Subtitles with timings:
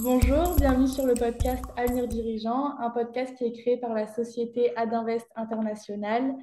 [0.00, 4.70] Bonjour, bienvenue sur le podcast Avenir Dirigeant, un podcast qui est créé par la société
[4.76, 6.36] Adinvest International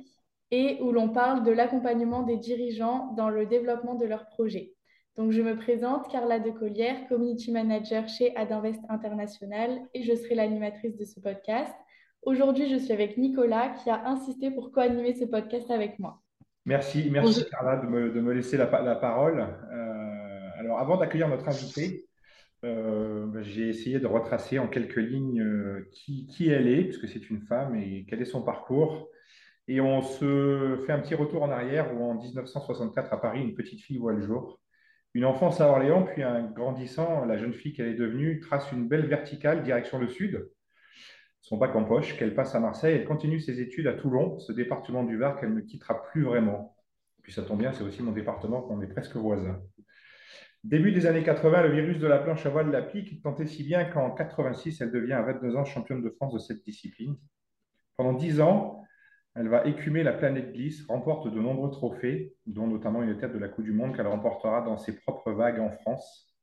[0.51, 4.73] et où l'on parle de l'accompagnement des dirigeants dans le développement de leurs projets.
[5.15, 10.97] Donc, je me présente, Carla Decollière, Community Manager chez Adinvest International et je serai l'animatrice
[10.97, 11.73] de ce podcast.
[12.23, 16.19] Aujourd'hui, je suis avec Nicolas qui a insisté pour co-animer ce podcast avec moi.
[16.65, 19.39] Merci, merci Carla de me, laisser la, parole.
[19.39, 22.05] Euh, alors, avant d'accueillir notre invité,
[22.65, 27.07] euh, bah, j'ai essayé de retracer en quelques lignes euh, qui, qui, elle est, puisque
[27.07, 29.09] c'est une femme, et quel est son parcours.
[29.67, 33.55] Et on se fait un petit retour en arrière où en 1964 à Paris, une
[33.55, 34.59] petite fille voit le jour.
[35.13, 38.87] Une enfance à Orléans, puis un grandissant, la jeune fille qu'elle est devenue trace une
[38.87, 40.49] belle verticale direction le sud.
[41.41, 44.51] Son bac en poche, qu'elle passe à Marseille, elle continue ses études à Toulon, ce
[44.51, 46.75] département du Var qu'elle ne quittera plus vraiment.
[47.21, 49.61] Puis ça tombe bien, c'est aussi mon département qu'on est presque voisins.
[50.65, 53.45] Début des années 80, le virus de la planche à voile la pique, tant et
[53.45, 57.17] si bien qu'en 86, elle devient à 22 ans championne de France de cette discipline.
[57.97, 58.81] Pendant 10 ans,
[59.35, 63.37] elle va écumer la planète glisse, remporte de nombreux trophées, dont notamment une tête de
[63.37, 66.35] la Coupe du Monde qu'elle remportera dans ses propres vagues en France.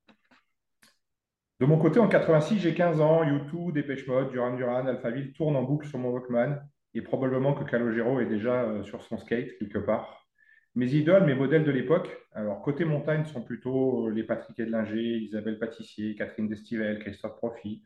[1.59, 5.57] De mon côté, en 86, j'ai 15 ans, U2, Dépêche Mode, Duran Duran, Alphaville tournent
[5.57, 6.63] en boucle sur mon Walkman,
[6.95, 10.22] et probablement que Calogero est déjà euh, sur son skate quelque part.
[10.75, 15.59] Mes idoles, mes modèles de l'époque, alors côté montagne sont plutôt les Patrick Edlinger, Isabelle
[15.59, 17.83] Pâtissier, Catherine Destivelle, Christophe Profit.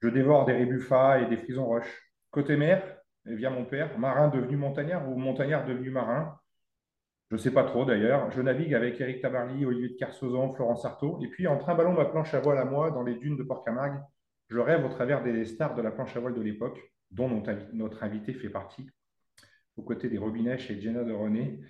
[0.00, 2.10] Je dévore des rébuffats et des frisons roches.
[2.30, 2.82] Côté mer,
[3.26, 6.38] via mon père, marin devenu montagnard ou montagnard devenu marin.
[7.30, 8.30] Je ne sais pas trop d'ailleurs.
[8.30, 11.20] Je navigue avec Eric Tabarly, Olivier de Kersauzon, Florence Artaud.
[11.22, 14.00] Et puis en ballon ma planche à voile à moi dans les dunes de Port-Camargue.
[14.48, 17.42] Je rêve au travers des stars de la planche à voile de l'époque, dont
[17.74, 18.88] notre invité fait partie,
[19.76, 21.60] aux côtés des Robinèches et Jenna de René.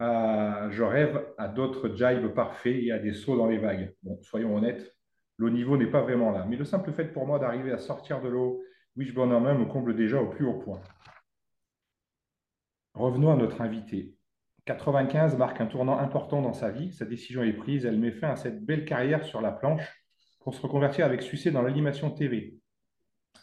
[0.00, 3.94] Euh, je rêve à d'autres jibes parfaits et à des sauts dans les vagues.
[4.02, 4.94] Bon, soyons honnêtes,
[5.36, 6.44] le niveau n'est pas vraiment là.
[6.48, 8.62] Mais le simple fait pour moi d'arriver à sortir de l'eau,
[8.96, 10.80] Wishbone en main, me comble déjà au plus haut point.
[12.94, 14.14] Revenons à notre invité.
[14.66, 16.92] 95 marque un tournant important dans sa vie.
[16.92, 17.84] Sa décision est prise.
[17.84, 19.84] Elle met fin à cette belle carrière sur la planche
[20.40, 22.58] pour se reconvertir avec succès dans l'animation TV,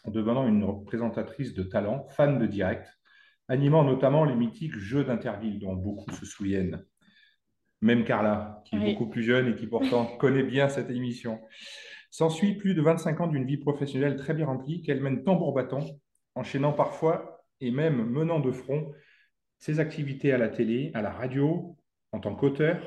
[0.04, 2.88] en devenant une présentatrice de talent, fan de direct,
[3.52, 6.82] animant notamment les mythiques Jeux d'Interville, dont beaucoup se souviennent.
[7.82, 11.38] Même Carla, qui est beaucoup plus jeune et qui pourtant connaît bien cette émission.
[12.10, 15.84] S'ensuit plus de 25 ans d'une vie professionnelle très bien remplie qu'elle mène tambour battant,
[16.34, 18.90] enchaînant parfois et même menant de front
[19.58, 21.76] ses activités à la télé, à la radio,
[22.12, 22.80] en tant qu'auteur,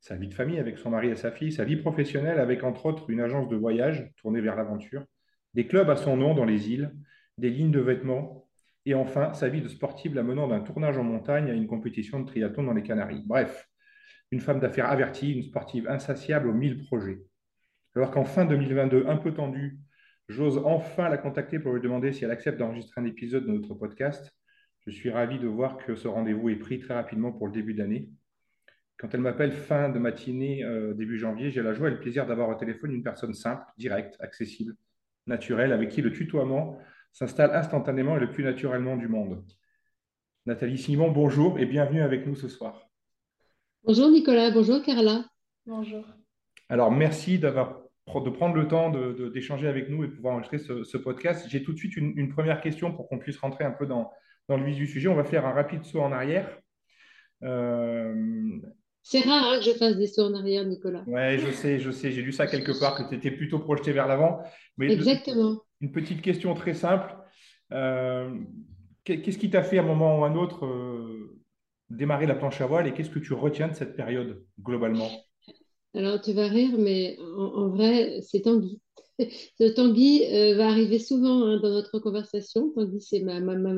[0.00, 2.84] sa vie de famille avec son mari et sa fille, sa vie professionnelle avec entre
[2.84, 5.04] autres une agence de voyage tournée vers l'aventure,
[5.54, 6.94] des clubs à son nom dans les îles,
[7.38, 8.41] des lignes de vêtements,
[8.84, 12.20] et enfin, sa vie de sportive la menant d'un tournage en montagne à une compétition
[12.20, 13.22] de triathlon dans les Canaries.
[13.26, 13.68] Bref,
[14.32, 17.20] une femme d'affaires avertie, une sportive insatiable aux mille projets.
[17.94, 19.78] Alors qu'en fin 2022, un peu tendue,
[20.28, 23.74] j'ose enfin la contacter pour lui demander si elle accepte d'enregistrer un épisode de notre
[23.74, 24.32] podcast.
[24.86, 27.74] Je suis ravi de voir que ce rendez-vous est pris très rapidement pour le début
[27.74, 28.08] d'année.
[28.96, 32.26] Quand elle m'appelle fin de matinée, euh, début janvier, j'ai la joie et le plaisir
[32.26, 34.74] d'avoir au téléphone une personne simple, directe, accessible,
[35.26, 36.78] naturelle, avec qui le tutoiement
[37.12, 39.44] s'installe instantanément et le plus naturellement du monde.
[40.46, 42.88] Nathalie Simon, bonjour et bienvenue avec nous ce soir.
[43.84, 45.24] Bonjour Nicolas, bonjour Carla.
[45.66, 46.04] Bonjour.
[46.68, 48.90] Alors merci d'avoir de prendre le temps
[49.30, 51.46] d'échanger avec nous et de pouvoir enregistrer ce, podcast.
[51.48, 54.10] J'ai tout de suite une, première question pour qu'on puisse rentrer un peu dans,
[54.48, 55.08] dans, le vif du sujet.
[55.08, 56.58] On va faire un rapide saut en arrière.
[57.44, 58.14] Euh,
[59.02, 61.04] C'est rare hein, que je fasse des sauts en arrière, Nicolas.
[61.06, 62.12] Oui, je sais, je sais.
[62.12, 64.38] J'ai lu ça quelque part, que tu étais plutôt projeté vers l'avant.
[64.80, 67.14] Exactement une petite question très simple.
[67.72, 68.38] Euh,
[69.04, 71.38] qu'est-ce qui t'a fait à un moment ou à un autre euh,
[71.90, 75.10] démarrer la planche à voile et qu'est-ce que tu retiens de cette période globalement?
[75.94, 78.80] Alors tu vas rire, mais en, vrai, c'est Tanguy.
[79.18, 82.70] Ce Tanguy euh, va arriver souvent hein, dans notre conversation.
[82.70, 83.72] Tanguy, c'est ma, ma, ma,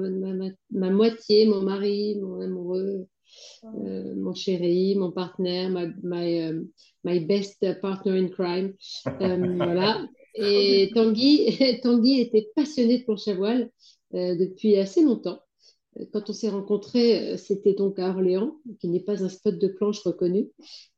[0.70, 3.09] ma, moitié, mon mari, mon amoureux,
[4.16, 6.66] mon chéri, mon partenaire, my,
[7.05, 8.75] my, best partner in crime.
[9.57, 10.07] voilà.
[10.34, 11.47] Et Tanguy,
[11.83, 13.71] Tanguy était passionné de planche à voile
[14.15, 15.41] euh, depuis assez longtemps.
[16.13, 19.69] Quand on s'est rencontrés, euh, c'était donc à Orléans, qui n'est pas un spot de
[19.69, 20.51] planche reconnu.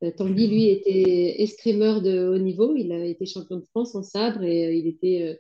[0.02, 2.74] Euh, Tanguy, lui, était escrimeur de haut niveau.
[2.76, 5.38] Il a été champion de France en sabre et il était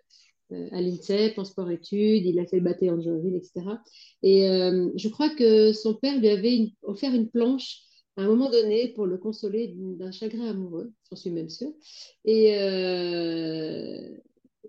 [0.50, 2.24] à l'INSEP en sport-études.
[2.24, 3.62] Il a fait le bâté en Joinville, etc.
[4.22, 4.42] Et
[4.96, 9.06] je crois que son père lui avait offert une planche à un moment donné pour
[9.06, 11.72] le consoler d'un chagrin amoureux, j'en suis même sûre.
[12.24, 14.16] Et, euh,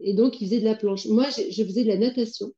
[0.01, 1.05] et donc, il faisait de la planche.
[1.07, 2.51] Moi, je, faisais de la natation,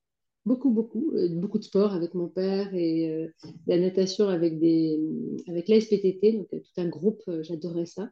[0.45, 3.27] beaucoup, beaucoup, euh, beaucoup de sport avec mon père et euh,
[3.67, 4.99] la natation avec, des,
[5.47, 8.09] avec l'ASPTT, donc tout un groupe, j'adorais ça.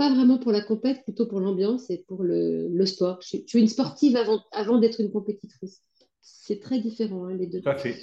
[0.00, 3.20] Pas vraiment pour la compète, plutôt pour l'ambiance et pour le, sport.
[3.20, 5.82] Je, suis une sportive avant, avant d'être une compétitrice.
[6.22, 7.60] C'est très différent, hein, les deux.
[7.60, 7.96] Tout à fait.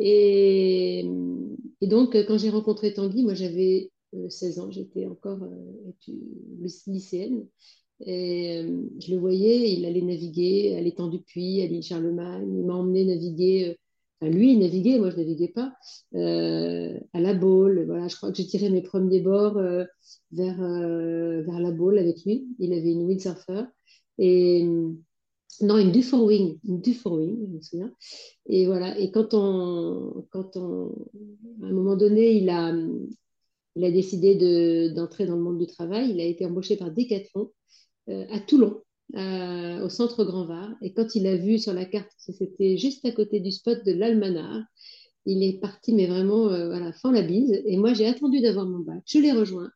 [0.00, 1.06] Et,
[1.80, 3.92] et, donc, quand j'ai rencontré Tanguy, moi j'avais
[4.28, 5.38] 16 ans, j'étais encore
[6.88, 7.46] lycéenne.
[8.00, 12.52] Et euh, je le voyais, il allait naviguer à l'étang du Puy, à l'île Charlemagne.
[12.58, 13.78] Il m'a emmené naviguer.
[14.24, 15.72] Euh, lui, il naviguait, moi, je ne naviguais pas.
[16.14, 17.84] Euh, à la Baule.
[17.86, 19.60] Voilà, je crois que j'ai tiré mes premiers bords
[20.32, 22.46] vers, vers la Baule avec lui.
[22.58, 23.64] Il avait une windsurfer.
[24.18, 24.66] Et.
[25.60, 27.92] Non, une Dufour-Wing, une Dufour-Wing, je me souviens.
[28.46, 30.88] Et voilà, et quand on, quand on,
[31.62, 32.74] à un moment donné, il a,
[33.76, 36.10] il a décidé d'entrer dans le monde du travail.
[36.10, 37.52] Il a été embauché par Decathlon
[38.08, 38.82] euh, à Toulon,
[39.16, 40.70] euh, au centre Grand Var.
[40.82, 43.84] Et quand il a vu sur la carte que c'était juste à côté du spot
[43.84, 44.62] de l'Almanar,
[45.26, 47.62] il est parti, mais vraiment, euh, voilà, fin la bise.
[47.64, 49.02] Et moi, j'ai attendu d'avoir mon bac.
[49.06, 49.70] Je l'ai rejoint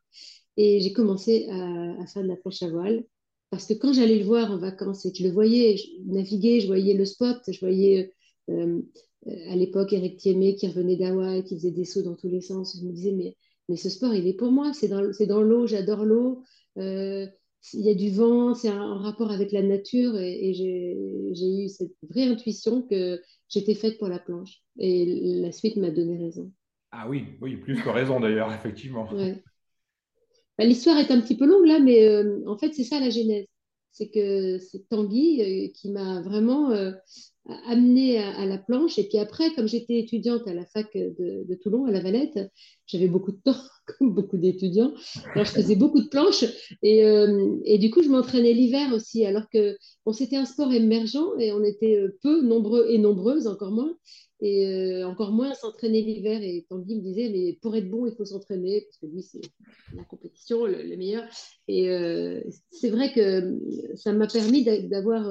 [0.56, 3.04] et j'ai commencé à, faire de la planche à voile.
[3.50, 5.76] Parce que quand j'allais le voir en vacances et que je le voyais
[6.06, 8.12] naviguer, je voyais le spot, je voyais
[8.48, 12.76] à l'époque Eric Thiémé qui revenait d'Hawaï, qui faisait des sauts dans tous les sens.
[12.78, 16.42] Je me disais, mais, ce sport, il est pour moi, c'est dans l'eau, j'adore l'eau
[17.72, 21.92] il y a du vent, c'est un, rapport avec la nature et, j'ai eu cette
[22.02, 24.62] vraie intuition que j'étais faite pour la planche.
[24.78, 26.52] Et la suite m'a donné raison.
[26.90, 29.08] Ah oui, oui, plus que raison d'ailleurs, effectivement.
[30.58, 33.10] Bah, l'histoire est un petit peu longue là, mais euh, en fait, c'est ça la
[33.10, 33.46] genèse.
[33.92, 36.92] C'est que c'est Tanguy euh, qui m'a vraiment euh,
[37.66, 38.98] amenée à, la planche.
[38.98, 42.38] Et puis après, comme j'étais étudiante à la fac de, Toulon, à la Valette,
[42.86, 43.56] j'avais beaucoup de temps,
[43.98, 44.92] comme beaucoup d'étudiants.
[45.34, 46.44] Alors, je faisais beaucoup de planches.
[46.82, 50.72] Et, euh, et du coup, je m'entraînais l'hiver aussi, alors que bon, c'était un sport
[50.72, 53.96] émergent et on était euh, peu nombreux et nombreuses, encore moins.
[54.40, 56.42] Et euh, encore moins s'entraîner l'hiver.
[56.42, 59.40] Et Tanguy me disait, mais pour être bon, il faut s'entraîner, parce que lui, c'est
[59.96, 61.24] la compétition, le, meilleur.
[61.66, 61.88] Et
[62.70, 63.58] c'est vrai que
[63.96, 65.28] ça m'a permis d'avoir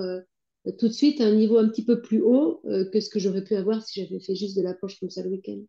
[0.73, 3.43] tout de suite un niveau un petit peu plus haut euh, que ce que j'aurais
[3.43, 5.59] pu avoir si j'avais fait juste de la planche comme ça le week-end.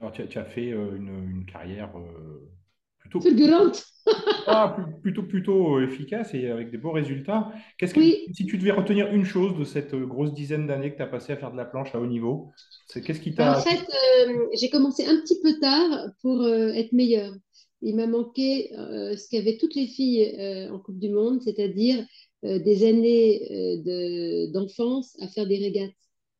[0.00, 2.50] Alors, tu as, fait euh, une, carrière euh,
[2.98, 3.84] plutôt fulgurante,
[4.46, 7.52] ah, plutôt plutôt efficace et avec des beaux résultats.
[7.78, 11.02] Qu'est-ce que si tu devais retenir une chose de cette grosse dizaine d'années que tu
[11.02, 12.50] as passé à faire de la planche à haut niveau,
[12.88, 13.86] c'est qu'est-ce qui t'a En fait,
[14.60, 17.32] j'ai commencé un petit peu tard pour être meilleure.
[17.80, 22.04] Il m'a manqué ce qu'avaient toutes les filles en Coupe du Monde, c'est-à-dire
[22.44, 25.92] euh, des années euh, d'enfance à faire des régates.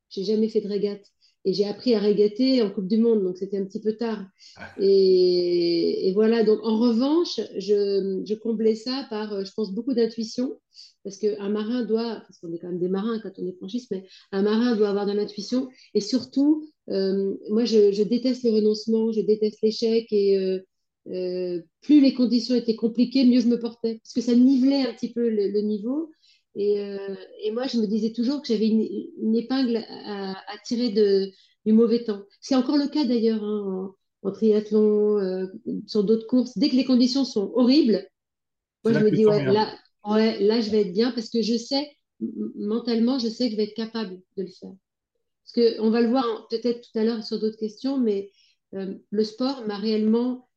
[0.09, 1.05] J'ai jamais fait de régates.
[1.45, 4.25] Et j'ai appris à régater en Coupe du Monde, donc c'était un petit peu tard.
[4.55, 4.69] Ah.
[4.79, 10.57] Et, voilà, donc en revanche, je, je comblais ça par, euh, je pense, beaucoup d'intuition,
[11.03, 13.91] parce qu'un marin doit, parce qu'on est quand même des marins quand on est franchiste,
[13.91, 15.67] mais un marin doit avoir de l'intuition.
[15.93, 20.59] Et surtout, moi, je, je, déteste le renoncement, je déteste l'échec, et euh,
[21.05, 25.11] plus les conditions étaient compliquées, mieux je me portais, parce que ça nivelait un petit
[25.11, 26.11] peu le, niveau.
[26.55, 30.35] Et, euh, et, moi, je me disais toujours que j'avais une, épingle à,
[30.65, 31.31] tirer de,
[31.65, 32.23] du mauvais temps.
[32.41, 35.47] C'est encore le cas d'ailleurs hein, en, triathlon, euh,
[35.87, 36.57] sur d'autres courses.
[36.57, 38.07] Dès que les conditions sont horribles,
[38.83, 39.73] moi, je me dis, ouais là,
[40.05, 41.89] ouais, là, je vais être bien parce que je sais,
[42.55, 44.73] mentalement, je sais que je vais être capable de le faire.
[45.45, 48.31] Parce qu'on va le voir peut-être tout à l'heure sur d'autres questions, mais
[48.71, 50.52] le sport m'a réellement euh,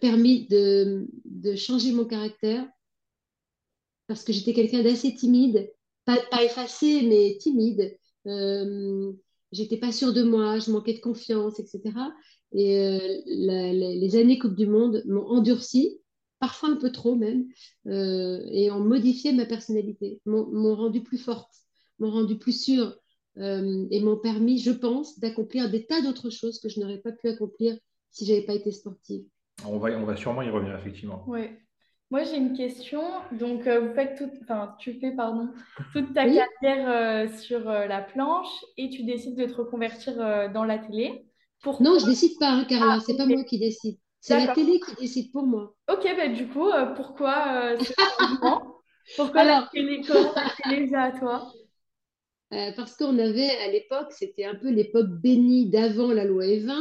[0.00, 1.06] permis de,
[1.56, 2.66] changer mon caractère
[4.06, 5.70] parce que j'étais quelqu'un d'assez timide,
[6.04, 7.96] pas, effacé, mais timide.
[8.26, 9.12] Euh,
[9.52, 11.82] j'étais pas sûre de moi, je manquais de confiance, etc.
[12.52, 15.98] Et euh, les années Coupe du Monde m'ont endurci,
[16.38, 17.46] parfois un peu trop même,
[17.86, 21.54] euh, et ont modifié ma personnalité, m'ont rendu plus forte,
[21.98, 22.96] m'ont rendu plus sûre,
[23.36, 27.28] et m'ont permis, je pense, d'accomplir des tas d'autres choses que je n'aurais pas pu
[27.28, 27.76] accomplir
[28.12, 29.24] si j'avais pas été sportive.
[29.66, 31.24] On va, on va sûrement y revenir, effectivement.
[31.26, 31.50] Oui.
[32.10, 33.02] Moi, j'ai une question.
[33.32, 35.50] Donc, euh, vous faites tout, enfin, tu fais, pardon,
[35.92, 40.14] toute ta carrière euh, sur euh, la planche et tu décides de te reconvertir
[40.52, 41.26] dans la télé.
[41.62, 41.84] Pourquoi...
[41.84, 42.98] Non, je décide pas, hein, Carla.
[42.98, 43.98] Ah, c'est pas moi qui décide.
[44.20, 45.74] C'est la télé qui décide pour moi.
[45.90, 47.92] Ok, bah, du coup, pourquoi ce
[49.16, 49.60] Pourquoi Alors...
[49.62, 51.52] la télé Comment la télé à toi?
[52.54, 56.74] Euh, parce qu'on avait à l'époque, c'était un peu l'époque bénie d'avant la loi E20,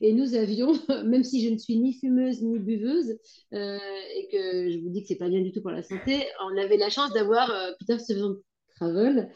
[0.00, 0.72] et nous avions,
[1.04, 3.18] même si je ne suis ni fumeuse ni buveuse,
[3.52, 3.78] euh,
[4.16, 6.56] et que je vous dis que c'est pas bien du tout pour la santé, on
[6.56, 8.36] avait la chance d'avoir euh, Peter Stuyvesant
[8.76, 9.30] Travel,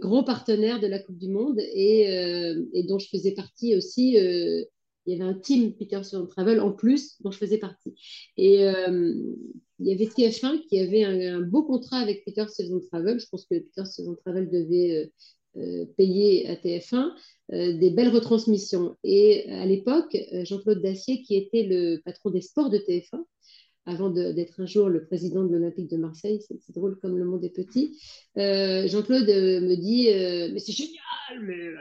[0.00, 4.18] grand partenaire de la Coupe du Monde, et dont je faisais partie aussi
[5.06, 7.94] il y avait un team Peter Stuyvesant Travel en plus dont je faisais partie.
[8.36, 8.66] Et
[9.82, 13.18] il y avait TF1 qui avait un, beau contrat avec Peter Stuyvesant Travel.
[13.18, 15.10] Je pense que Peter Stuyvesant Travel devait
[15.56, 17.10] euh, euh, payer à TF1
[17.52, 18.96] euh, des belles retransmissions.
[19.02, 23.24] Et à l'époque, Jean-Claude Dacier, qui était le patron des sports de TF1,
[23.84, 26.40] avant d'être un jour le président de l'Olympique de Marseille.
[26.48, 27.98] C'est drôle comme le monde est petit.
[28.36, 30.06] Jean-Claude me dit
[30.52, 31.72] Mais c'est génial, mais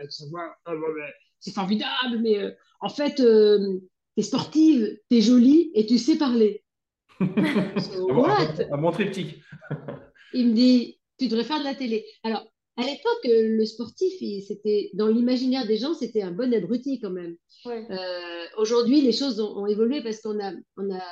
[1.42, 3.82] c'est formidable, mais en fait, tu
[4.18, 6.64] es sportive, tu es jolie et tu sais parler.
[7.20, 8.56] what?
[8.72, 9.42] Un bon triptyque.
[10.34, 12.06] Il me dit Tu devrais faire de la télé.
[12.24, 12.46] Alors,
[12.78, 14.14] à l'époque, le sportif,
[14.48, 17.36] c'était dans l'imaginaire des gens, c'était un bon abruti quand même.
[17.68, 21.04] Euh, aujourd'hui, les choses ont, évolué parce qu'on a, on a,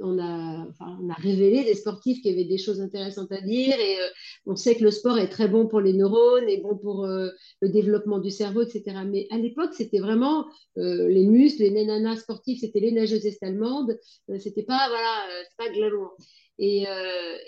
[0.00, 4.00] on a, on a révélé des sportifs qui avaient des choses intéressantes à dire et
[4.00, 4.08] euh,
[4.46, 7.30] on sait que le sport est très bon pour les neurones et bon pour euh,
[7.60, 8.98] le développement du cerveau, etc.
[9.06, 13.98] Mais à l'époque, c'était vraiment les muscles, les nanas sportifs, c'était les nageuses est allemandes,
[14.38, 15.22] c'était pas, voilà,
[15.58, 16.16] pas glamour.
[16.58, 16.84] Et,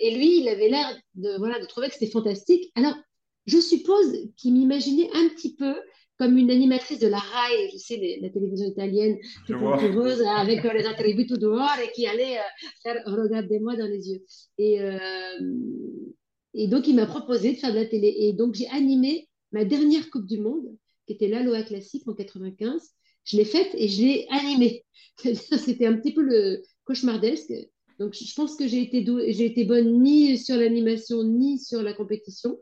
[0.00, 2.70] et, lui, il avait l'air de, voilà, de trouver que c'était fantastique.
[2.74, 2.94] Alors,
[3.46, 5.74] je suppose qu'il m'imaginait un petit peu
[6.18, 9.16] comme une animatrice de la RAI, je sais, la télévision italienne,
[9.46, 14.10] toute heureuse, avec les attributs tout dehors et qui allait euh, faire Regardez-moi dans les
[14.10, 14.22] yeux.
[14.58, 15.40] Et, euh,
[16.54, 18.14] et donc, il m'a proposé de faire de la télé.
[18.18, 22.80] Et donc, j'ai animé ma dernière Coupe du Monde, qui était l'Aloha Classique en 95.
[23.24, 24.84] Je l'ai faite et je l'ai animée.
[25.18, 27.52] C'était un petit peu le cauchemardesque.
[27.98, 31.92] Donc, je pense que j'ai été, j'ai été bonne ni sur l'animation, ni sur la
[31.92, 32.58] compétition.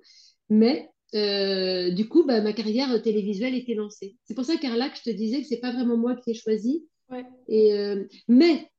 [0.48, 4.16] Mais euh, du coup, bah, ma carrière télévisuelle était lancée.
[4.24, 6.34] C'est pour ça, Carla, que je te disais que c'est pas vraiment moi qui ai
[6.34, 6.86] choisi.
[7.48, 8.70] Et, euh, mais,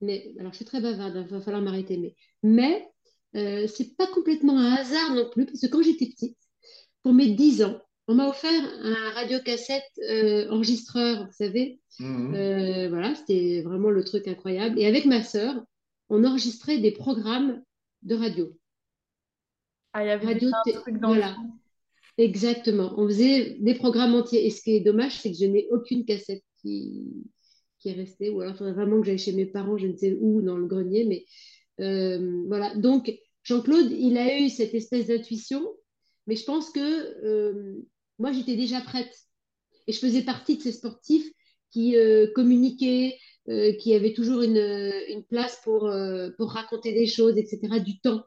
[0.00, 2.88] mais, alors je suis très bavarde, il hein, va falloir m'arrêter, mais, mais
[3.36, 6.38] euh, c'est pas complètement un hasard non plus, parce que quand j'étais petite,
[7.02, 11.80] pour mes 10 ans, on m'a offert un radiocassette euh, enregistreur, vous savez.
[11.98, 12.88] Mmh.
[12.88, 14.78] voilà, c'était vraiment le truc incroyable.
[14.78, 15.62] Et avec ma sœur,
[16.08, 17.62] on enregistrait des programmes
[18.02, 18.52] de radio.
[19.92, 21.36] Ah, il y avait radio, un truc dans voilà.
[22.18, 22.92] Exactement.
[22.98, 24.46] On faisait des programmes entiers.
[24.46, 27.04] Et ce qui est dommage, c'est que je n'ai aucune cassette qui,
[27.84, 28.30] est restée.
[28.30, 30.56] Ou alors, il faudrait vraiment que j'aille chez mes parents, je ne sais où, dans
[30.56, 31.04] le grenier.
[31.04, 31.24] Mais
[31.80, 32.74] euh, voilà.
[32.76, 35.66] Donc, Jean-Claude, il a eu cette espèce d'intuition.
[36.26, 36.80] Mais je pense que
[37.24, 37.82] euh,
[38.18, 39.12] moi, j'étais déjà prête.
[39.88, 41.28] Et je faisais partie de ces sportifs
[41.70, 43.16] qui euh, communiquaient,
[43.80, 45.90] qui avaient toujours une, une place pour,
[46.36, 48.22] pour raconter des choses, etc., du temps.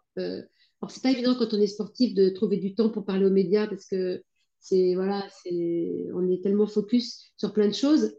[0.86, 3.32] Alors, c'est pas évident quand on est sportif de trouver du temps pour parler aux
[3.32, 4.22] médias parce que
[4.60, 8.16] c'est voilà, c'est on est tellement focus sur plein de choses.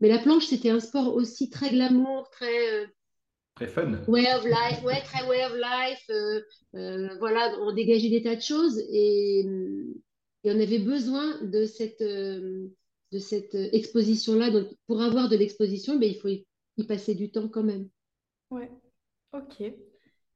[0.00, 2.86] Mais la planche, c'était un sport aussi très glamour, très euh,
[3.54, 4.00] très fun.
[4.08, 6.04] Way of life, ouais, très way of life.
[6.10, 6.40] Euh,
[6.74, 9.46] euh, voilà, on dégageait des tas de choses et,
[10.42, 14.50] et on avait besoin de cette de cette exposition-là.
[14.50, 16.44] Donc, pour avoir de l'exposition, ben, il faut y,
[16.78, 17.88] y passer du temps quand même.
[18.50, 18.72] Ouais,
[19.32, 19.72] ok.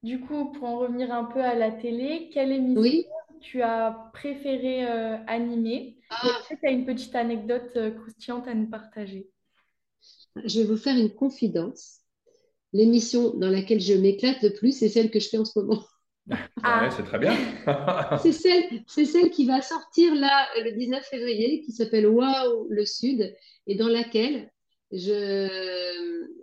[0.02, 3.04] Du coup, pour en revenir un peu à la télé, quelle émission
[3.40, 6.26] tu as préféré euh, animer ah.
[6.26, 9.28] Est-ce que tu as une petite anecdote euh, croustillante à nous partager?
[10.44, 12.00] Je vais vous faire une confidence.
[12.72, 15.84] L'émission dans laquelle je m'éclate le plus, c'est celle que je fais en ce moment.
[16.62, 16.88] Ah.
[16.96, 17.36] c'est très bien.
[18.22, 23.34] c'est celle, celle qui va sortir là le 19 février, qui s'appelle Waouh le Sud,
[23.66, 24.50] et dans laquelle
[24.92, 25.48] je,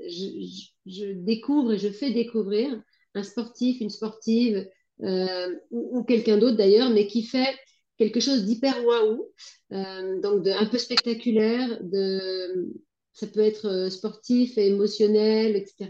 [0.07, 2.81] je, je, découvre et je fais découvrir
[3.15, 4.67] un sportif, une sportive
[5.03, 7.55] euh, ou, quelqu'un d'autre d'ailleurs, mais qui fait
[7.97, 9.29] quelque chose d'hyper waouh,
[9.71, 12.73] euh, donc un peu spectaculaire, de,
[13.13, 15.89] ça peut être euh, sportif et émotionnel, etc.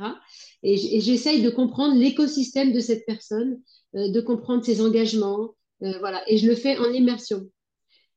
[0.64, 3.62] Et j'essaye de comprendre l'écosystème de cette personne,
[3.94, 6.22] de comprendre ses engagements, voilà.
[6.30, 7.50] Et je le fais en immersion.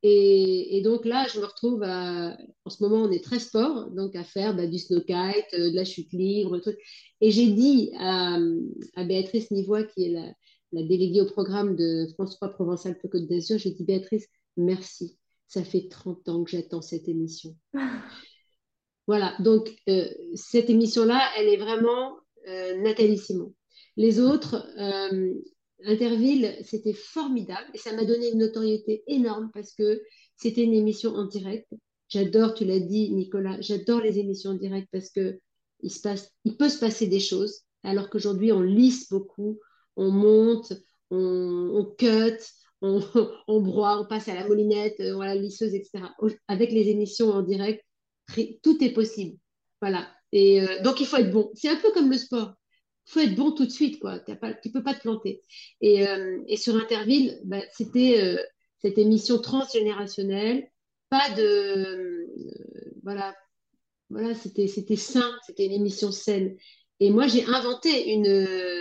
[0.05, 4.17] Et, donc là, je me retrouve à, en ce moment, on est très sport, donc
[4.17, 6.77] à faire bah, du snow kite, euh, de la chute libre, truc.
[7.21, 8.39] Et j'ai dit à,
[8.97, 13.71] Béatrice Nivois, qui est la, déléguée au programme de France 3 Provence-Alpes Côte d'Azur, j'ai
[13.71, 15.19] dit Béatrice, merci.
[15.47, 17.55] Ça fait 30 ans que j'attends cette émission.
[19.07, 22.17] voilà, donc euh, cette émission-là, elle est vraiment
[22.49, 23.55] euh, Nathalie Simon.
[23.97, 25.35] Les autres, euh,
[25.87, 30.03] Interville, c'était formidable et ça m'a donné une notoriété énorme parce que
[30.37, 31.69] c'était une émission en direct.
[32.09, 35.39] J'adore, tu l'as dit, Nicolas, j'adore les émissions en direct parce que
[35.81, 39.59] il, se passe, peut se passer des choses alors qu'aujourd'hui on lisse beaucoup,
[39.97, 40.73] on monte,
[41.11, 42.39] on, cut,
[42.83, 43.01] on,
[43.49, 46.05] on, broie, on passe à la moulinette, euh, voilà, lisseuse, etc.
[46.49, 47.85] Avec les émissions en direct,
[48.63, 49.39] tout est possible.
[49.81, 50.09] Voilà.
[50.33, 51.51] Et euh, donc il faut être bon.
[51.55, 52.55] C'est un peu comme le sport
[53.07, 54.19] faut être bon tout de suite, quoi.
[54.21, 55.43] tu ne peux pas te planter.
[55.81, 58.43] Et, euh, sur Interville, bah, c'était euh,
[58.81, 60.69] cette émission transgénérationnelle,
[61.11, 61.43] pas de.
[61.43, 62.27] Euh,
[63.03, 63.35] voilà,
[64.11, 66.57] voilà c'était sain, c'était une émission saine.
[67.01, 68.29] Et moi, j'ai inventé une.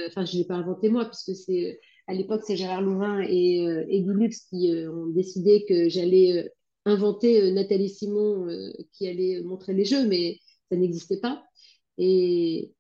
[0.08, 1.80] Enfin, je l'ai pas inventé moi, puisque c'est.
[2.08, 6.51] À l'époque, c'est Gérard Louvain et, et Lux qui ont décidé que j'allais
[6.86, 8.48] inventer Nathalie Simon
[8.92, 11.44] qui allait montrer les jeux, mais ça n'existait pas.
[11.98, 12.72] Et,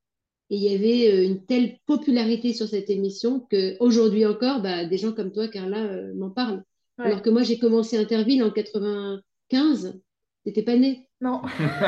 [0.51, 5.13] Et il y avait une telle popularité sur cette émission qu'aujourd'hui encore, bah, des gens
[5.13, 6.63] comme toi, Carla, m'en parlent.
[6.97, 9.99] Alors que moi, j'ai commencé Interville en 95.
[10.43, 11.41] T'étais pas né Non.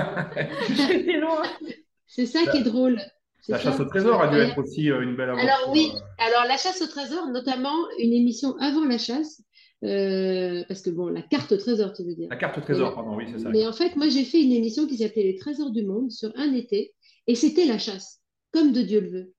[0.70, 1.43] J'étais loin.
[2.08, 3.00] C'est ça qui est drôle.
[3.50, 5.50] La chasse au trésor a dû être aussi euh, une belle aventure.
[5.50, 6.25] Alors oui, euh.
[6.25, 9.41] alors la chasse au trésor, notamment une émission avant la chasse,
[9.84, 12.29] euh, parce que bon, la carte au trésor, tu veux dire.
[12.29, 13.50] La carte au trésor, pardon, oui, c'est ça.
[13.50, 16.32] Mais en fait, moi, j'ai fait une émission qui s'appelait Les Trésors du Monde sur
[16.38, 16.93] un été,
[17.27, 18.22] et c'était la chasse,
[18.54, 19.34] comme de Dieu le veut.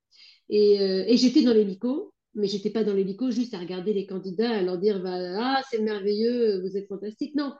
[0.51, 4.51] Et, et j'étais dans l'hélico, mais j'étais pas dans l'hélico juste à regarder les candidats,
[4.51, 7.35] à leur dire ah c'est merveilleux, vous êtes fantastique.
[7.35, 7.55] Non,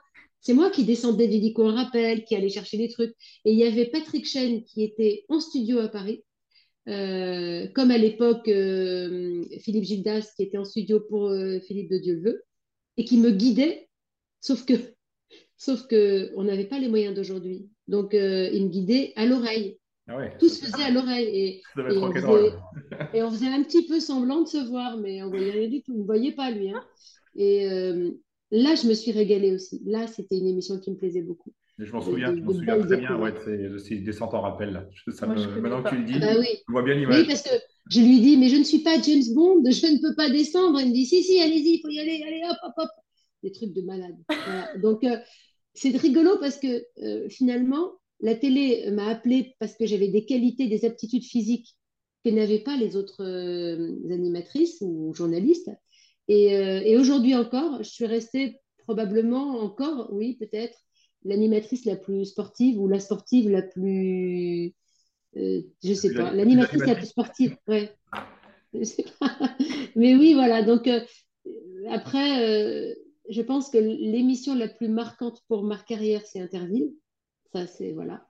[0.45, 3.15] c'est moi qui descendais d'hélico en rappel, qui allais chercher des trucs.
[3.45, 6.23] Et il y avait Patrick Chen qui était en studio à Paris,
[6.87, 11.97] euh, comme à l'époque euh, Philippe Gildas qui était en studio pour euh, Philippe de
[11.97, 12.43] Dieu
[12.97, 13.89] et qui me guidait,
[14.39, 14.73] sauf que,
[15.57, 17.67] sauf que on n'avait pas les moyens d'aujourd'hui.
[17.87, 18.19] Donc il
[18.65, 19.79] me guidait à l'oreille.
[20.07, 21.27] Ah Tout se faisait à l'oreille.
[21.27, 22.53] Et, et, on faisait,
[23.13, 25.69] et, on faisait, un petit peu semblant de se voir, mais on ne voyait rien
[25.69, 25.93] du tout.
[25.95, 26.69] On ne voyait pas lui.
[26.69, 26.83] Hein.
[27.35, 27.67] Et
[28.51, 29.81] là, je me suis régalée aussi.
[29.85, 31.51] Là, c'était une émission qui me plaisait beaucoup.
[31.77, 33.19] je m'en souviens, je m'en souviens très bien.
[33.19, 33.33] Ouais,
[33.79, 34.73] c'est Descente en rappel.
[34.73, 34.85] Là.
[35.11, 36.47] Ça maintenant que tu le dis, ah, oui.
[36.67, 37.21] je vois bien l'image.
[37.21, 37.55] Oui, parce que
[37.89, 40.79] je lui dis, mais je ne suis pas James Bond, je ne peux pas descendre.
[40.81, 42.89] Il me dit, si, si, allez-y, il faut y aller, allez, hop, hop, hop.
[43.43, 44.15] Des trucs de malade.
[44.81, 45.17] Donc, euh,
[45.73, 50.67] c'est rigolo parce que euh, finalement, la télé m'a appelée parce que j'avais des qualités,
[50.67, 51.75] des aptitudes physiques
[52.23, 55.69] que n'avaient pas les autres euh, animatrices ou journalistes.
[56.27, 60.77] Et, aujourd'hui encore, je suis restée probablement encore, oui, peut-être,
[61.23, 64.73] l'animatrice la plus sportive ou la sportive la plus.
[65.37, 67.91] Euh, je sais pas, l'animatrice la plus sportive, ouais.
[68.73, 69.37] Je sais pas.
[69.95, 70.63] Mais oui, voilà.
[70.63, 71.01] Donc, euh,
[71.89, 72.93] après, euh,
[73.29, 76.93] je pense que l'émission la plus marquante pour ma carrière, c'est Interville.
[77.55, 77.93] Ça, c'est.
[77.93, 78.27] Voilà.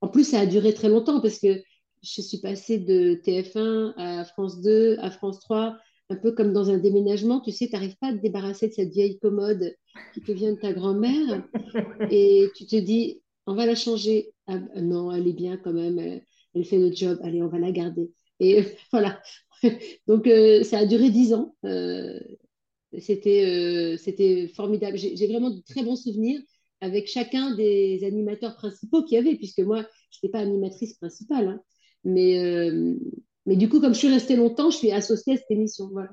[0.00, 1.62] En plus, ça a duré très longtemps parce que
[2.02, 5.76] je suis passée de TF1 à France 2, à France 3,
[6.10, 8.72] un peu comme dans un déménagement, tu sais, tu n'arrives pas à te débarrasser de
[8.72, 9.72] cette vieille commode
[10.14, 11.44] qui te vient de ta grand-mère
[12.10, 14.32] et tu te dis, on va la changer.
[14.48, 15.98] Ah, non, elle est bien quand même,
[16.54, 18.10] elle, fait le job, allez, on va la garder.
[18.40, 19.22] Et voilà.
[20.08, 21.54] Donc, euh, ça a duré dix ans.
[21.64, 22.18] Euh,
[22.98, 24.98] c'était, euh, c'était formidable.
[24.98, 26.40] J'ai vraiment de très bons souvenirs
[26.80, 31.48] avec chacun des animateurs principaux qu'il y avait, puisque moi, je n'étais pas animatrice principale.
[31.48, 31.60] Hein.
[32.04, 32.70] mais,
[33.46, 35.88] mais du coup, comme je suis restée longtemps, je suis associée à cette émission.
[35.92, 36.10] Voilà.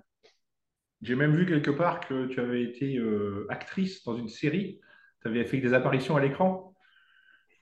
[1.01, 4.79] J'ai même vu quelque part que tu avais été euh, actrice dans une série.
[5.21, 6.73] Tu avais fait des apparitions à l'écran.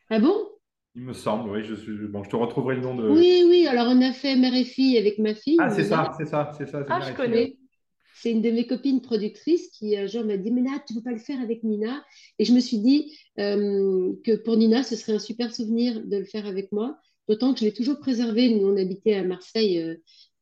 [0.09, 0.49] Ah bon?
[0.93, 1.63] Il me semble, oui.
[1.63, 3.09] Je, bon, je te retrouverai le nom de.
[3.09, 3.65] Oui, oui.
[3.65, 5.57] Alors, on a fait Mère et fille avec ma fille.
[5.59, 6.85] Ah, c'est ça, c'est ça, c'est ça.
[6.89, 7.55] Ah, je connais.
[8.21, 11.03] C'est une de mes copines productrices qui un jour m'a dit Mais tu ne veux
[11.03, 12.05] pas le faire avec Nina
[12.38, 16.17] Et je me suis dit euh, que pour Nina, ce serait un super souvenir de
[16.17, 16.99] le faire avec moi.
[17.27, 18.53] D'autant que je l'ai toujours préservé.
[18.53, 19.79] Nous, on habitait à Marseille.
[19.79, 19.95] Euh,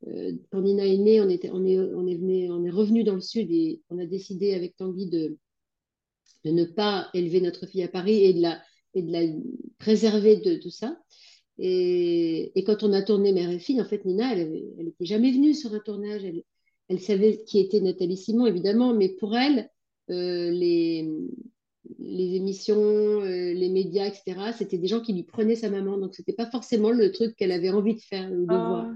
[0.08, 3.06] euh, quand Nina est née, on, était, on, est, on, est venu, on est revenu
[3.06, 5.38] dans le sud et on a décidé avec Tanguy de,
[6.44, 8.62] de ne pas élever notre fille à Paris et de la,
[8.94, 9.22] et de la
[9.78, 11.00] préserver de tout ça.
[11.58, 15.32] Et, et, quand on a tourné Mère et Fille, en fait, Nina, elle n'était jamais
[15.32, 16.26] venue sur un tournage.
[16.89, 19.69] Elle, savait qui était Nathalie Simon, évidemment, mais pour elle,
[20.10, 21.10] euh, les,
[21.99, 25.97] les émissions, euh, les médias, etc., c'était des gens qui lui prenaient sa maman.
[25.97, 28.67] Donc, ce n'était pas forcément le truc qu'elle avait envie de faire ou de ah.
[28.67, 28.88] voir.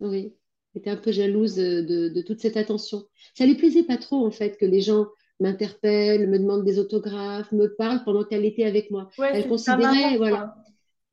[0.00, 0.32] Oui,
[0.74, 3.04] elle était un peu jalouse de, toute cette attention.
[3.34, 5.06] Ça lui plaisait pas trop, en fait, que les gens
[5.40, 9.10] m'interpellent, me demandent des autographes, me parlent pendant qu'elle était avec moi.
[9.18, 10.54] elle considérait, voilà.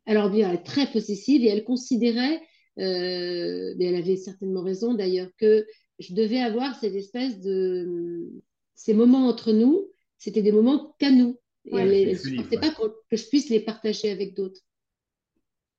[0.05, 2.41] Alors, bien, elle est très possessive et elle considérait,
[2.79, 5.65] euh, mais elle avait certainement raison d'ailleurs, que
[5.99, 8.31] je devais avoir cette espèce de.
[8.75, 9.87] ces moments entre nous
[10.23, 11.37] c'était des moments qu'à nous.
[11.65, 14.61] Et elle ne supportait pas que je puisse les partager avec d'autres.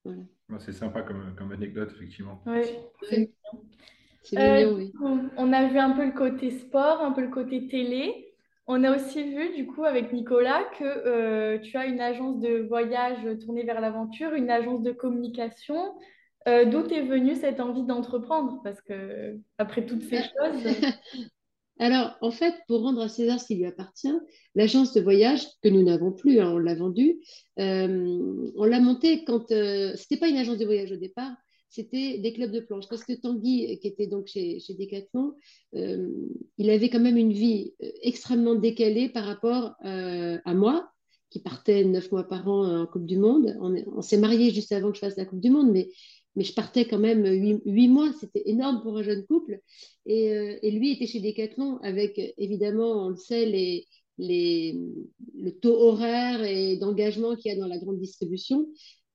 [0.03, 0.21] Voilà.
[0.59, 2.43] C'est sympa comme, comme, anecdote, effectivement.
[3.03, 4.93] c'est euh, oui.
[5.01, 8.35] On a vu un peu le côté sport, un peu le côté télé.
[8.67, 12.67] On a aussi vu, du coup, avec Nicolas, que euh, tu as une agence de
[12.67, 15.95] voyage tournée vers l'aventure, une agence de communication.
[16.47, 18.61] Euh, d'où est venue cette envie d'entreprendre?
[18.63, 20.75] Parce que, après toutes ces choses.
[21.77, 24.17] Alors, en fait, pour rendre à César ce qui lui appartient,
[24.55, 27.19] l'agence de voyage, que nous n'avons plus, hein, on l'a vendue,
[27.59, 29.51] euh, on l'a montée quand.
[29.51, 31.33] Euh, ce n'était pas une agence de voyage au départ,
[31.67, 32.87] c'était des clubs de planche.
[32.89, 35.33] Parce que Tanguy, qui était donc chez, chez Decathlon,
[35.75, 36.09] euh,
[36.57, 40.89] il avait quand même une vie extrêmement décalée par rapport à moi,
[41.29, 43.57] qui partais neuf mois par an en Coupe du Monde.
[43.59, 45.89] On, on s'est mariés juste avant que je fasse la Coupe du Monde, mais
[46.35, 47.25] mais je partais quand même
[47.65, 49.59] huit, mois, c'était énorme pour un jeune couple.
[50.05, 53.85] Et, euh, et, lui était chez Decathlon avec, évidemment, on le sait,
[54.17, 58.67] le taux horaire et d'engagement qu'il y a dans la grande distribution.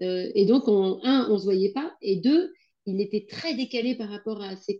[0.02, 2.52] Euh, et donc, on, un, on ne se voyait pas, et deux,
[2.86, 4.78] il était très décalé par rapport à ses,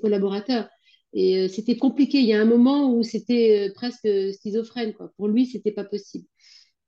[0.00, 0.68] collaborateurs.
[1.12, 2.18] Et c'était compliqué.
[2.18, 4.92] Il y a un moment où c'était presque schizophrène.
[4.92, 5.10] Quoi.
[5.16, 6.26] Pour lui, c'était pas possible.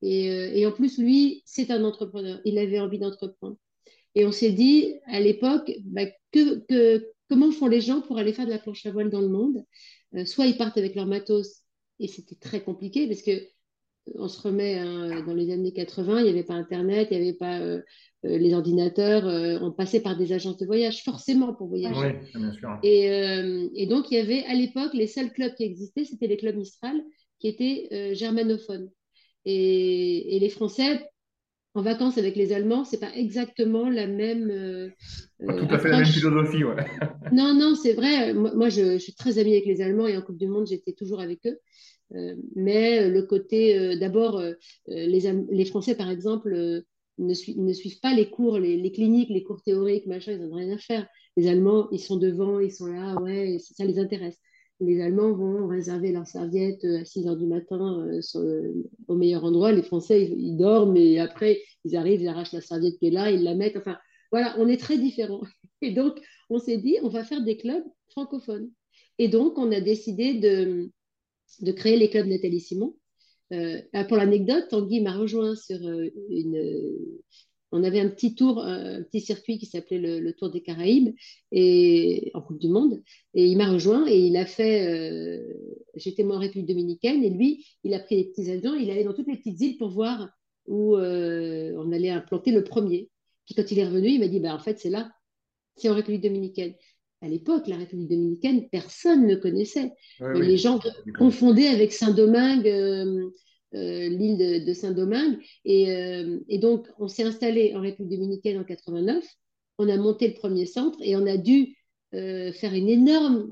[0.02, 2.40] Et, en plus, lui, c'est un entrepreneur.
[2.44, 3.56] Il avait envie d'entreprendre.
[4.14, 8.32] Et on s'est dit à l'époque, bah, que, que, comment font les gens pour aller
[8.32, 9.64] faire de la planche à voile dans le monde?
[10.26, 11.62] Soit ils partent avec leur matos,
[11.98, 13.40] et c'était très compliqué parce que
[14.14, 17.28] on se remet hein, dans les années 80, il n'y avait pas Internet, il n'y
[17.28, 17.80] avait pas euh,
[18.24, 22.18] euh, les ordinateurs, euh, on passait par des agences de voyage, forcément pour voyager.
[22.34, 22.78] Oui, bien sûr.
[22.82, 23.06] Et,
[23.74, 26.56] et, donc, il y avait à l'époque, les seuls clubs qui existaient, c'était les clubs
[26.56, 27.00] Mistral,
[27.38, 28.90] qui étaient germanophones.
[29.44, 31.08] Et, et, les Français,
[31.74, 34.92] en vacances avec les Allemands, c'est pas exactement la même.
[35.38, 36.76] pas tout à fait la même philosophie, ouais.
[37.32, 38.34] non, non, c'est vrai.
[38.34, 40.66] Moi, moi je, je, suis très amie avec les Allemands et en Coupe du Monde,
[40.66, 41.58] j'étais toujours avec eux.
[42.14, 44.54] Euh, mais le côté, euh, d'abord, euh,
[44.86, 46.52] les, les, Français, par exemple,
[47.18, 50.74] ne, ne, suivent pas les cours, les, cliniques, les cours théoriques, machin, ils n'ont rien
[50.74, 51.06] à faire.
[51.36, 54.38] Les Allemands, ils sont devant, ils sont là, ouais, ça les intéresse.
[54.84, 58.08] Les Allemands vont réserver leur serviette à 6 heures du matin
[59.06, 59.72] au meilleur endroit.
[59.72, 63.30] Les Français, ils, dorment et après, ils arrivent, ils arrachent la serviette qui est là,
[63.30, 63.76] ils la mettent.
[63.76, 63.96] Enfin,
[64.32, 65.42] voilà, on est très différents.
[65.82, 68.70] Et donc, on s'est dit, on va faire des clubs francophones.
[69.18, 70.90] Et donc, on a décidé de,
[71.60, 72.96] de créer les clubs Nathalie Simon.
[73.52, 76.88] Euh, pour l'anecdote, Tanguy m'a rejoint sur euh, une.
[77.72, 81.14] On avait un petit tour, un petit circuit qui s'appelait le, Tour des Caraïbes
[81.50, 83.02] et en Coupe du Monde.
[83.34, 84.86] Et il m'a rejoint et il a fait.
[84.86, 85.42] Euh,
[85.94, 89.04] j'étais moi en République dominicaine et lui, il a pris les petits avions, il allait
[89.04, 90.28] dans toutes les petites îles pour voir
[90.66, 93.10] où on allait implanter le premier.
[93.46, 95.10] Puis quand il est revenu, il m'a dit bah, en fait, c'est là,
[95.76, 96.74] c'est en République dominicaine
[97.22, 99.92] à l'époque, la République dominicaine, personne ne connaissait.
[100.20, 100.80] les gens
[101.16, 103.30] confondaient avec Saint-Domingue, euh,
[103.74, 105.38] euh, l'île de, Saint-Domingue.
[105.66, 109.24] Euh, et, donc, on s'est installé en République dominicaine en 89.
[109.78, 111.76] On a monté le premier centre et on a dû
[112.12, 113.50] faire une énorme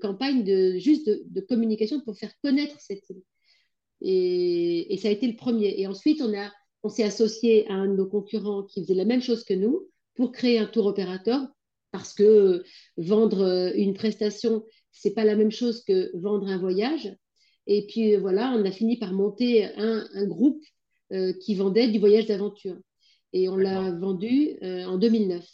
[0.00, 3.22] campagne de, juste de, communication pour faire connaître cette île.
[4.00, 5.80] Et, ça a été le premier.
[5.80, 6.52] Et ensuite, on, a,
[6.84, 9.88] on s'est associé à un de nos concurrents qui faisait la même chose que nous
[10.14, 11.48] pour créer un tour opérateur
[11.90, 12.64] parce que
[12.96, 17.14] vendre euh, une prestation, c'est pas la même chose que vendre un voyage.
[17.68, 20.64] Et puis euh, voilà, on a fini par monter un, groupe
[21.12, 22.76] euh, qui vendait du voyage d'aventure.
[23.32, 25.46] Et on l'a vendu en 2009.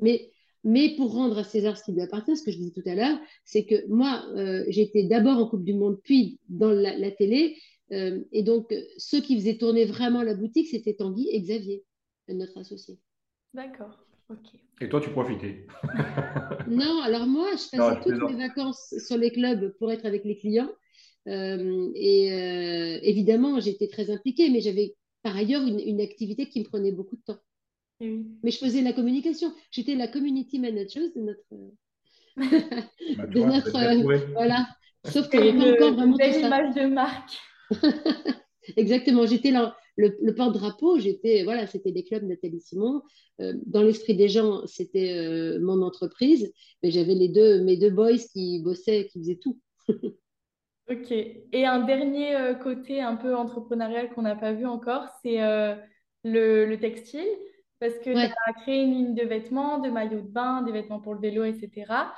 [0.00, 0.32] Mais,
[0.64, 2.96] mais pour rendre à César ce qui lui appartient, ce que je disais tout à
[2.96, 4.26] l'heure, c'est que moi,
[4.66, 7.56] j'étais d'abord en Coupe du Monde, puis dans la, la télé.
[7.92, 11.84] et donc, ceux qui faisaient tourner vraiment la boutique, c'était Tanguy et Xavier,
[12.26, 12.98] notre associé.
[13.54, 14.04] D'accord.
[14.80, 15.66] Et toi, tu profitais
[16.66, 20.36] Non, alors moi, je passais toutes mes vacances sur les clubs pour être avec les
[20.36, 20.70] clients.
[21.28, 26.64] Euh, et euh, évidemment, j'étais très impliquée, mais j'avais par ailleurs une, activité qui me
[26.64, 27.38] prenait beaucoup de temps.
[28.00, 29.52] Mais je faisais la communication.
[29.70, 31.74] J'étais la community manager de notre.
[33.16, 34.66] Bah, de notre voilà.
[35.04, 36.16] Sauf que n'y pas encore vraiment.
[36.16, 37.38] Belle image de marque.
[38.76, 39.26] Exactement.
[39.26, 43.02] J'étais là le, porte-drapeau, j'étais, voilà, c'était des clubs Nathalie Simon.
[43.40, 47.90] Euh, dans l'esprit des gens, c'était euh, mon entreprise, mais j'avais les deux, mes deux
[47.90, 49.58] boys qui bossaient, qui faisaient tout.
[50.90, 51.10] ok.
[51.10, 55.38] Et un dernier euh, côté un peu entrepreneurial qu'on n'a pas vu encore, c'est
[56.24, 57.28] le, textile.
[57.80, 61.00] Parce que tu as créé une ligne de vêtements, de maillots de bain, des vêtements
[61.00, 62.12] pour le vélo, etc.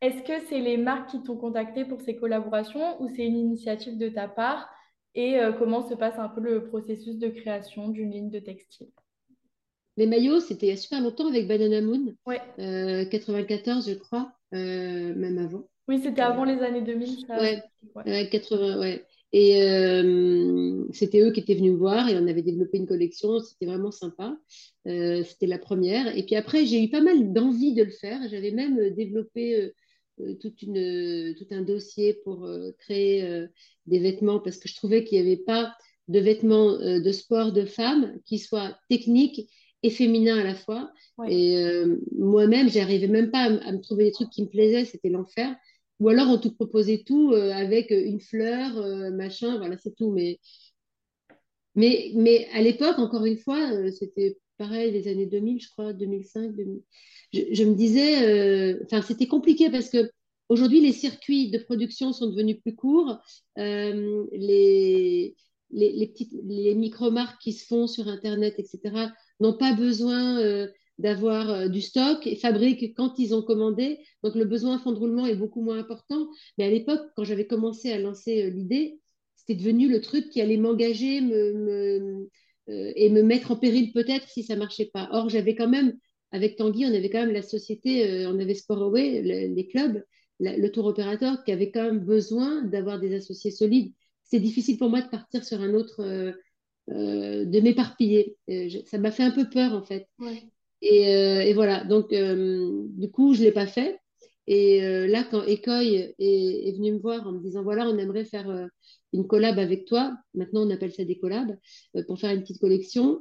[0.00, 3.96] Est-ce que c'est les marques qui t'ont contacté pour ces collaborations ou c'est une initiative
[3.96, 4.68] de ta part?
[5.14, 8.88] Et euh, comment se passe un peu le processus de création d'une ligne de textile?
[9.96, 12.40] Les maillots, c'était il y a super longtemps avec Banana Moon, ouais.
[13.10, 15.68] 94 euh, je crois, euh, même avant.
[15.88, 17.26] Oui, c'était avant les années 2000.
[17.26, 17.38] Ça...
[17.38, 19.04] Ouais, 80, ouais.
[19.32, 19.58] Et
[20.92, 23.90] c'était eux qui étaient venus me voir et on avait développé une collection, c'était vraiment
[23.90, 24.36] sympa.
[24.84, 26.16] c'était la première.
[26.16, 28.20] Et puis après, j'ai eu pas mal d'envie de le faire.
[28.30, 29.72] J'avais même développé
[30.20, 33.48] euh, toute une, tout un dossier pour euh, créer euh,
[33.86, 35.74] des vêtements parce que je trouvais qu'il n'y avait pas
[36.06, 39.50] de vêtements de sport de femmes qui soient techniques
[39.82, 40.92] et féminins à la fois.
[41.26, 41.56] Et
[42.14, 45.56] moi-même, j'arrivais même pas à, me trouver des trucs qui me plaisaient, c'était l'enfer.
[46.00, 50.10] Ou alors on te proposait tout avec une fleur, machin, voilà, c'est tout.
[50.10, 50.40] Mais,
[51.74, 56.54] mais, mais à l'époque, encore une fois, c'était pareil, les années 2000, je crois, 2005,
[56.54, 56.82] 2000
[57.34, 60.10] je, me disais, euh, enfin, c'était compliqué parce que
[60.48, 63.18] aujourd'hui, les circuits de production sont devenus plus courts.
[63.58, 65.34] Euh, les,
[65.70, 69.08] les, petites, les micro-marques qui se font sur Internet, etc.,
[69.40, 73.98] n'ont pas besoin euh, d'avoir du stock et fabriquent quand ils ont commandé.
[74.22, 76.28] Donc, le besoin fond de roulement est beaucoup moins important.
[76.58, 79.00] Mais à l'époque, quand j'avais commencé à lancer l'idée,
[79.36, 82.28] c'était devenu le truc qui allait m'engager me, me,
[82.68, 85.08] et me mettre en péril peut-être si ça marchait pas.
[85.12, 85.94] Or, j'avais quand même
[86.30, 90.02] avec Tanguy, on avait quand même la société, on avait Sportaway, les clubs,
[90.40, 93.92] le tour opérateur qui avait quand même besoin d'avoir des associés solides.
[94.24, 96.02] C'est difficile pour moi de partir sur un autre,
[96.88, 98.36] de m'éparpiller.
[98.86, 100.08] ça m'a fait un peu peur en fait.
[100.86, 103.98] Et, et, voilà, donc du coup, je ne l'ai pas fait.
[104.46, 108.24] Et euh, là, quand Ecoy est, venu me voir en me disant voilà, on aimerait
[108.24, 108.66] faire euh,
[109.12, 111.56] une collab avec toi, maintenant on appelle ça des collabs,
[111.96, 113.20] euh, pour faire une petite collection.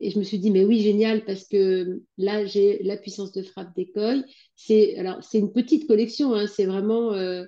[0.00, 3.42] Et je me suis dit mais oui, génial, parce que là, j'ai la puissance de
[3.42, 4.24] frappe d'Ecoy.
[4.56, 7.46] C'est alors c'est une petite collection, hein, c'est vraiment un,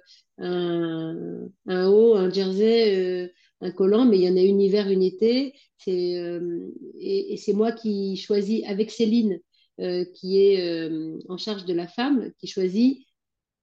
[1.67, 5.55] un, haut, un jersey, un collant, mais il y en a une hiver, une été.
[5.89, 9.41] Et c'est moi qui choisis avec Céline.
[9.79, 10.91] Qui est
[11.29, 13.07] en charge de la femme, qui choisit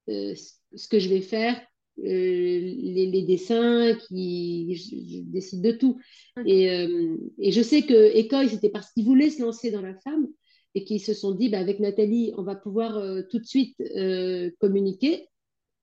[0.10, 0.36] euh,
[0.76, 1.56] ce que je vais faire,
[2.00, 6.00] euh, les, dessins, qui, je, décide de tout.
[6.46, 9.96] Et, euh, et, je sais que Écoy, c'était parce qu'ils voulaient se lancer dans la
[10.00, 10.28] femme
[10.76, 13.00] et qu'ils se sont dit, bah, avec Nathalie, on va pouvoir
[13.30, 13.78] tout de suite
[14.60, 15.28] communiquer.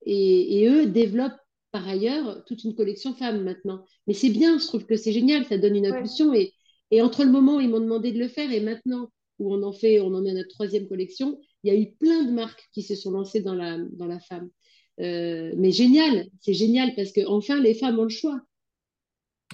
[0.04, 1.38] Et, eux développent
[1.70, 3.84] par ailleurs toute une collection femmes maintenant.
[4.08, 6.34] Mais c'est bien, je trouve que c'est génial, ça donne une impulsion.
[6.34, 6.52] Et,
[6.90, 9.08] et, entre le moment où ils m'ont demandé de le faire et maintenant
[9.40, 11.92] où on en fait, on en est à notre troisième collection, il y a eu
[11.92, 14.50] plein de marques qui se sont lancées dans la, dans la femme.
[15.00, 18.40] Euh, mais génial, c'est génial parce qu'enfin, les femmes ont le choix.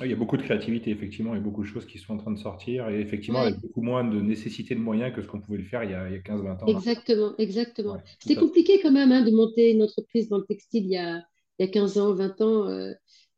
[0.05, 2.31] Il y a beaucoup de créativité, effectivement, et beaucoup de choses qui sont en train
[2.31, 5.57] de sortir, et effectivement, avec beaucoup moins de nécessité de moyens que ce qu'on pouvait
[5.57, 6.67] le faire il y a, a 15-20 ans.
[6.67, 8.03] Exactement, exactement.
[8.19, 11.23] C'était compliqué quand même hein, de monter une entreprise dans le textile il y a,
[11.59, 12.93] il y a 15 ans, 20 ans, euh,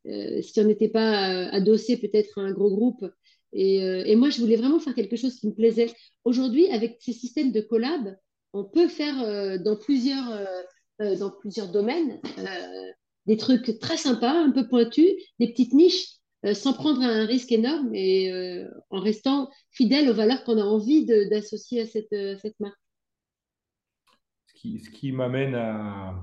[0.07, 3.05] euh, si on n'était pas adossé peut-être à un gros groupe.
[3.51, 5.91] Et, et, moi, je voulais vraiment faire quelque chose qui me plaisait.
[6.23, 8.15] Aujourd'hui, avec ces systèmes de collab,
[8.53, 10.45] on peut faire euh, dans, plusieurs, euh,
[11.01, 12.19] euh, dans plusieurs domaines
[13.25, 16.15] des trucs très sympas, un peu pointus, des petites niches,
[16.53, 21.81] sans prendre un risque énorme et en restant fidèle aux valeurs qu'on a envie d'associer
[21.81, 22.79] à cette, marque.
[24.55, 26.15] Ce qui m'amène à,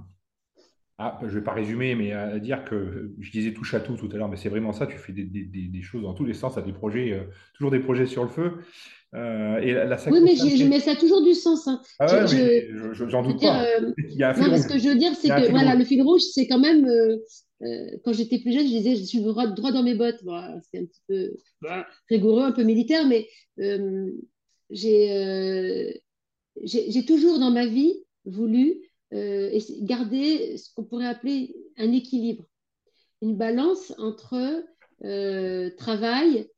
[0.99, 4.09] je ne vais pas résumer, mais à dire que je disais touche à tout tout
[4.13, 6.35] à l'heure, mais c'est vraiment ça, tu fais des, des, des, choses dans tous les
[6.35, 8.53] sens, tu as des projets, toujours des projets sur le feu.
[9.15, 11.67] Euh, et la, oui, mais, je, ça a toujours du sens.
[11.69, 11.81] Hein.
[11.99, 13.65] Ah j'en doute pas.
[13.65, 15.85] Euh, Il y a un non, ce que je veux dire, c'est que voilà, le
[15.85, 16.87] fil rouge, c'est quand même.
[16.87, 17.17] Euh,
[18.05, 20.21] quand j'étais plus jeune, je disais, je suis droit, droit dans mes bottes.
[20.25, 21.33] Voilà, c'est un petit peu
[22.11, 23.27] rigoureux, un peu militaire, mais
[24.71, 26.03] j'ai
[26.65, 27.95] j'ai toujours dans ma vie
[28.27, 32.45] voulu garder ce qu'on pourrait appeler un équilibre,
[33.23, 34.65] une balance entre
[35.77, 36.49] travail,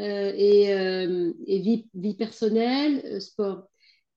[0.00, 3.68] euh, et, euh, et vie, vie, personnelle, euh, sport.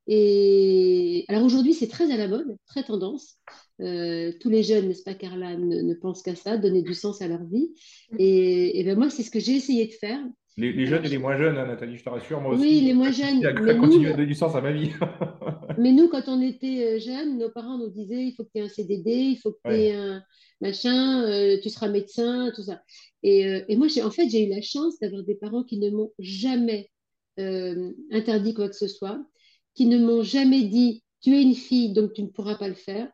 [0.07, 3.37] Et alors aujourd'hui, c'est très à la mode, très tendance.
[3.79, 7.43] tous les jeunes, n'est-ce pas, Carla, ne, pensent qu'à ça, donner du sens à leur
[7.45, 7.73] vie.
[8.17, 10.21] Et, et ben moi, c'est ce que j'ai essayé de faire.
[10.55, 12.61] Les, jeunes et les moins jeunes, hein, Nathalie, je te rassure, moi aussi.
[12.61, 13.43] Oui, les moins jeunes.
[13.45, 14.91] À, mais continuer à donner du sens à ma vie.
[15.79, 18.65] mais nous, quand on était jeunes, nos parents nous disaient il faut que tu aies
[18.65, 20.21] un CDD, il faut que tu aies un
[20.61, 22.81] machin, tu seras médecin, tout ça.
[23.25, 26.11] Euh, et, moi, en fait, j'ai eu la chance d'avoir des parents qui ne m'ont
[26.19, 26.89] jamais
[27.39, 29.23] euh, interdit quoi que ce soit,
[29.75, 32.73] qui ne m'ont jamais dit tu es une fille, donc tu ne pourras pas le
[32.73, 33.09] faire,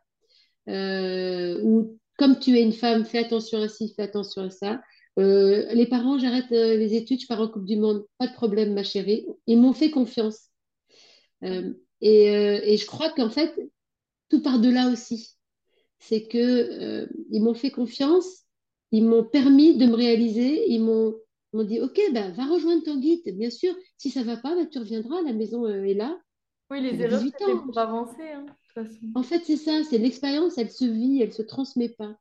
[0.68, 4.82] euh, ou comme tu es une femme, fais attention à ci, fais attention à ça.
[5.20, 8.84] Les parents, j'arrête les études, je pars en Coupe du Monde, pas de problème, ma
[8.84, 9.26] chérie.
[9.48, 10.50] Ils m'ont fait confiance.
[11.42, 13.54] Et, et, je crois qu'en fait,
[14.30, 15.36] tout part de là aussi.
[16.00, 18.46] C'est que ils m'ont fait confiance
[18.92, 20.70] ils m'ont permis de me réaliser.
[20.72, 23.22] Ils m'ont dit, OK, ben, va rejoindre ton guide.
[23.38, 26.18] Bien sûr, si ça ne va pas, ben, tu reviendras, la maison euh, est là.
[26.72, 28.22] Oui, les erreurs, c'est pour avancer.
[28.22, 28.46] Hein,
[29.16, 32.16] en fait, c'est ça, c'est l'expérience, elle se vit, elle ne se transmet pas.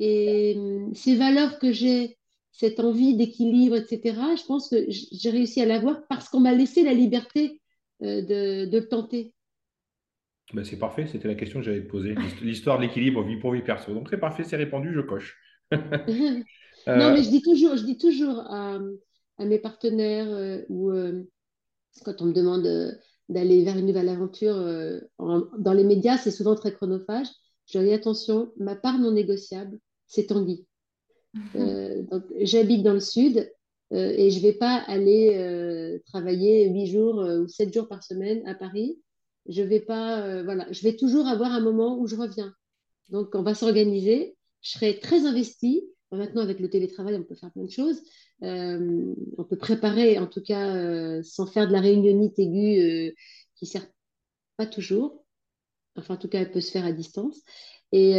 [0.00, 2.18] Et hum, ces valeurs que j'ai,
[2.50, 6.82] cette envie d'équilibre, etc., je pense que j'ai réussi à l'avoir parce qu'on m'a laissé
[6.82, 7.60] la liberté
[8.02, 9.34] euh, de, de, le tenter.
[10.54, 12.14] Ben, c'est parfait, c'était la question que j'allais te poser.
[12.42, 13.94] L'histoire de l'équilibre vie pour vie perso.
[13.94, 15.38] Donc c'est parfait, c'est répondu, je coche.
[16.88, 18.78] Euh, non, mais je dis toujours, je dis toujours à,
[19.38, 21.24] mes partenaires euh, ou euh,
[22.06, 22.96] quand on me demande
[23.28, 24.54] d'aller vers une nouvelle aventure
[25.18, 27.26] dans les médias, c'est souvent très chronophage.
[27.66, 29.78] Je dis attention, ma part non négociable,
[30.10, 30.66] c'est Tanguy.
[32.40, 33.50] J'habite dans le sud
[33.92, 38.54] et je ne vais pas aller travailler 8 jours ou 7 jours par semaine à
[38.54, 39.00] Paris.
[39.48, 42.52] Je vais pas, voilà, je vais toujours avoir un moment où je reviens.
[43.08, 45.84] Donc, on va s'organiser je serais très investie.
[46.12, 48.02] Maintenant, avec le télétravail, on peut faire plein de choses.
[48.42, 53.12] Euh, on peut préparer, en tout cas, euh, sans faire de la réunionnite aiguë euh,
[53.54, 53.86] qui ne sert
[54.56, 55.24] pas toujours.
[55.94, 57.40] Enfin, en tout cas, elle peut se faire à distance.
[57.92, 58.12] Et,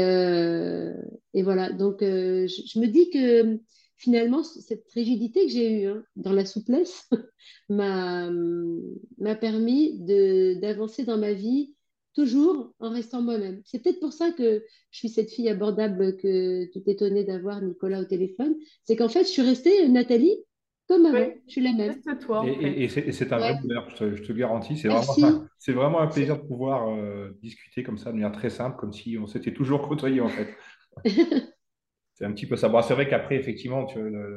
[1.33, 1.71] et voilà.
[1.71, 3.59] Donc, je, me dis que
[3.97, 7.09] finalement, cette rigidité que j'ai eue hein, dans la souplesse
[7.69, 8.29] m'a
[9.39, 9.99] permis
[10.59, 11.73] d'avancer dans ma vie
[12.13, 13.61] toujours en restant moi-même.
[13.65, 18.01] C'est peut-être pour ça que je suis cette fille abordable que tu étonnée d'avoir Nicolas
[18.01, 18.55] au téléphone.
[18.83, 20.37] C'est qu'en fait, je suis restée Nathalie
[20.91, 21.31] comme avant.
[21.47, 22.01] Je suis la même.
[22.19, 24.77] Toi, et, c'est un vrai bonheur, je te, garantis.
[24.77, 28.77] C'est vraiment, vraiment, un plaisir de pouvoir euh, discuter comme ça de manière très simple,
[28.77, 30.49] comme si on s'était toujours côtoyé en fait.
[32.13, 32.67] c'est un petit peu ça.
[32.67, 33.87] Bon, c'est vrai qu'après, effectivement,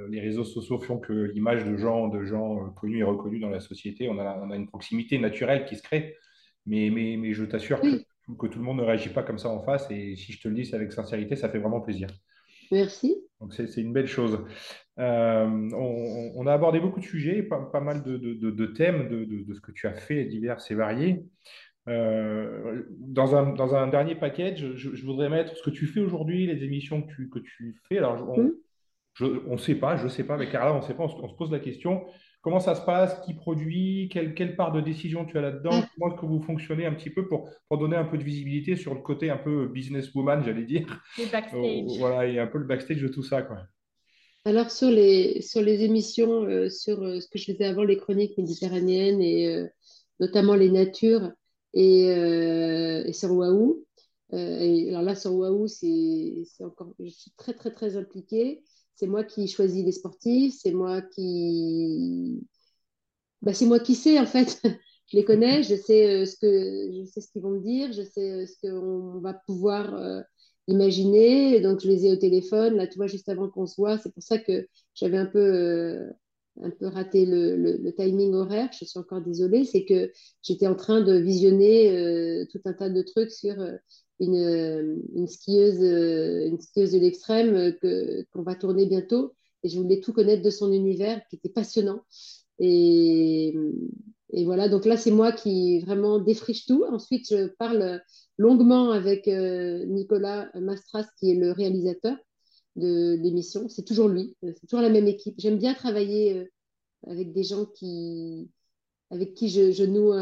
[0.08, 3.50] les réseaux sociaux font que l'image de gens, de gens euh, connus et reconnus dans
[3.50, 6.14] la société, on a, on a une proximité naturelle qui se crée.
[6.66, 8.04] Mais, mais, mais je t'assure que,
[8.38, 9.90] que, tout le monde ne réagit pas comme ça en face.
[9.90, 12.08] Et si je te le dis, c'est avec sincérité, ça fait vraiment plaisir.
[12.70, 13.23] Merci.
[13.40, 14.44] Donc, c'est une belle chose.
[14.98, 19.24] Euh, on, a abordé beaucoup de sujets, pas, pas mal de, de, de thèmes de,
[19.24, 21.24] de, ce que tu as fait, divers et variés.
[21.88, 26.46] Euh, dans, un, dans, un, dernier package, je, voudrais mettre ce que tu fais aujourd'hui,
[26.46, 27.98] les émissions que tu, que tu fais.
[27.98, 28.54] Alors, on
[29.20, 29.58] ne mmh.
[29.58, 31.52] sait pas, je ne sais pas, avec Carla, on ne sait pas, on se, pose
[31.52, 32.06] la question.
[32.44, 33.18] Comment ça se passe?
[33.24, 34.10] Qui produit?
[34.12, 35.78] Quelle, quelle, part de décision tu as là-dedans?
[35.78, 35.86] Mmh.
[35.94, 38.76] Comment est-ce que vous fonctionnez un petit peu pour, pour, donner un peu de visibilité
[38.76, 40.86] sur le côté un peu businesswoman, j'allais dire?
[41.16, 41.98] Le backstage.
[41.98, 43.40] voilà, et un peu le backstage de tout ça.
[43.40, 43.60] Quoi.
[44.44, 47.96] Alors, sur les, sur les émissions, euh, sur euh, ce que je faisais avant, les
[47.96, 49.66] chroniques méditerranéennes et euh,
[50.20, 51.32] notamment les natures,
[51.72, 53.86] et, sur Waouh.
[54.32, 58.62] et alors là, sur Waouh, c'est encore, je suis très, très, très impliquée.
[58.96, 62.46] C'est moi qui choisis les sportifs, c'est moi qui.
[63.42, 64.60] Bah, c'est moi qui sais, en fait.
[65.08, 68.02] je les connais, je sais, ce que, je sais ce qu'ils vont me dire, je
[68.02, 70.24] sais ce qu'on va pouvoir
[70.68, 71.60] imaginer.
[71.60, 73.98] Donc, je les ai au téléphone, là, tu vois, juste avant qu'on se voit.
[73.98, 76.08] C'est pour ça que j'avais un peu
[76.82, 81.96] raté le, timing horaire, je suis encore désolée, c'est que j'étais en train de visionner
[81.96, 83.76] euh, tout un tas de trucs sur euh,
[84.20, 87.74] une, euh, une, skieuse, une skieuse de l'extrême
[88.32, 89.34] qu'on va tourner bientôt.
[89.62, 92.02] Et je voulais tout connaître de son univers qui était passionnant.
[92.58, 93.54] Et,
[94.30, 96.84] et voilà, donc là, c'est moi qui vraiment défriche tout.
[96.88, 98.02] Ensuite, je parle
[98.38, 102.16] longuement avec Nicolas Mastras, qui est le réalisateur
[102.76, 103.68] de l'émission.
[103.68, 105.34] C'est toujours lui, euh, c'est toujours la même équipe.
[105.38, 106.44] J'aime bien travailler euh,
[107.06, 108.50] avec des gens qui,
[109.10, 110.12] avec qui je, noue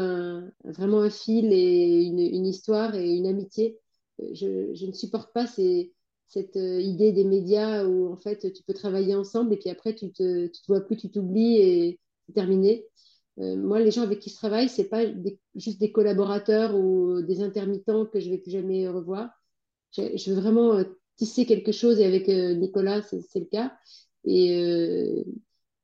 [0.63, 3.79] vraiment un fil et une, histoire et une amitié.
[4.21, 9.15] Euh, je, ne supporte pas cette idée des médias où en fait tu peux travailler
[9.15, 12.85] ensemble et puis après tu te, vois plus, tu t'oublies et c'est terminé.
[13.37, 15.03] moi, les gens avec qui je travaille, c'est pas
[15.55, 19.29] juste des collaborateurs ou des intermittents que je vais plus jamais revoir.
[19.91, 20.83] Je, veux vraiment
[21.17, 23.73] tisser quelque chose et avec euh, Nicolas, c'est le cas.
[24.27, 25.23] Euh,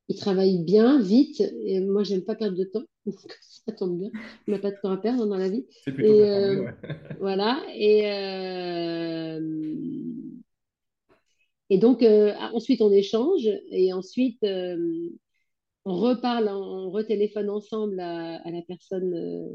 [0.09, 1.41] il travaille bien, vite.
[1.63, 2.83] Et moi, j'aime pas perdre de temps.
[3.41, 4.09] ça tombe bien.
[4.47, 5.65] On n'a pas de temps à perdre dans la vie.
[5.87, 6.69] et, euh,
[7.19, 7.63] voilà.
[7.75, 8.03] Et,
[11.69, 12.03] et donc,
[12.53, 13.47] ensuite, on échange.
[13.71, 19.49] Et ensuite, on reparle, on retéléphone ensemble à, à la personne,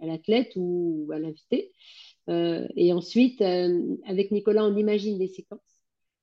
[0.00, 1.72] à l'athlète ou à l'invité.
[2.28, 5.60] Euh, et ensuite, euh, avec Nicolas, on imagine des séquences.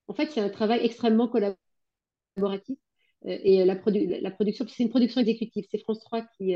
[0.07, 2.77] En fait, c'est un travail extrêmement collaboratif.
[3.25, 5.65] Euh, et la, la production, c'est une production exécutive.
[5.69, 6.55] C'est France 3 qui,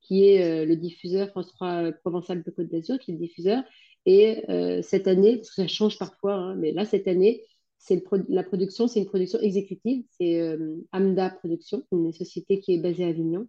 [0.00, 3.62] qui est le diffuseur, France 3 Provençal de Côte d'Azur, qui est le diffuseur.
[4.06, 4.42] Et
[4.82, 7.44] cette année, ça change parfois, hein, mais là, cette année,
[7.78, 10.04] c'est la production, c'est une production exécutive.
[10.18, 10.56] C'est
[10.92, 13.46] Amda Production, une société qui est basée à Avignon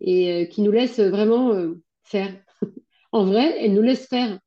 [0.00, 1.74] et qui nous laisse vraiment
[2.04, 2.34] faire.
[3.12, 4.38] en vrai, elle nous laisse faire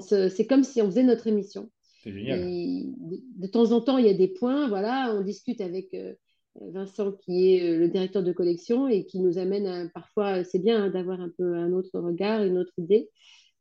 [0.00, 1.70] c'est comme si on faisait notre émission.
[2.02, 2.40] C'est génial.
[2.40, 4.68] de, temps en temps, il y a des points.
[4.68, 6.14] Voilà, on discute avec euh,
[6.60, 10.84] Vincent, qui est euh, le directeur de collection et qui nous amène parfois, c'est bien
[10.84, 13.08] hein, d'avoir un peu un autre regard, une autre idée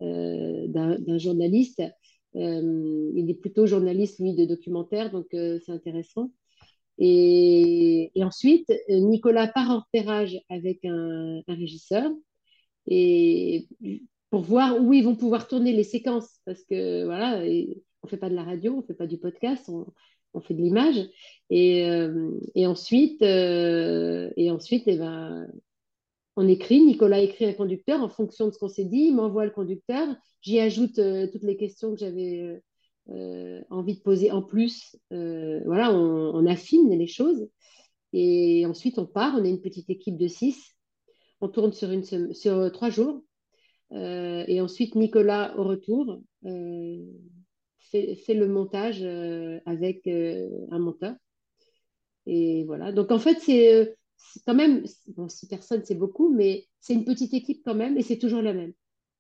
[0.02, 1.82] euh, d'un journaliste.
[2.34, 6.32] il est plutôt journaliste, lui, de documentaire, donc c'est intéressant.
[6.98, 12.12] Et, ensuite, Nicolas part en repérage avec un, régisseur.
[12.88, 13.68] Et
[14.30, 16.40] pour voir où ils vont pouvoir tourner les séquences.
[16.46, 19.18] Parce que voilà, on ne fait pas de la radio, on ne fait pas du
[19.18, 19.70] podcast,
[20.42, 21.08] fait de l'image.
[21.50, 25.48] Et, euh, ensuite, euh, eh ben,
[26.36, 29.46] on écrit, Nicolas écrit un conducteur en fonction de ce qu'on s'est dit, il m'envoie
[29.46, 30.08] le conducteur,
[30.42, 32.62] j'y ajoute euh, toutes les questions que j'avais
[33.70, 34.96] envie de poser en plus.
[35.12, 37.48] voilà, on, on, affine les choses.
[38.14, 40.76] Et ensuite, on part, on est une petite équipe de six.
[41.40, 41.90] On tourne sur,
[42.36, 43.22] sur trois jours.
[43.92, 46.20] Et ensuite, Nicolas, au retour,
[47.96, 51.16] euh, fait, le montage euh, avec un monteur.
[52.26, 52.92] Et voilà.
[52.92, 53.96] Donc, en fait, c'est
[54.46, 54.84] quand même,
[55.16, 58.42] bon, six personnes, c'est beaucoup, mais c'est une petite équipe quand même, et c'est toujours
[58.42, 58.74] la même.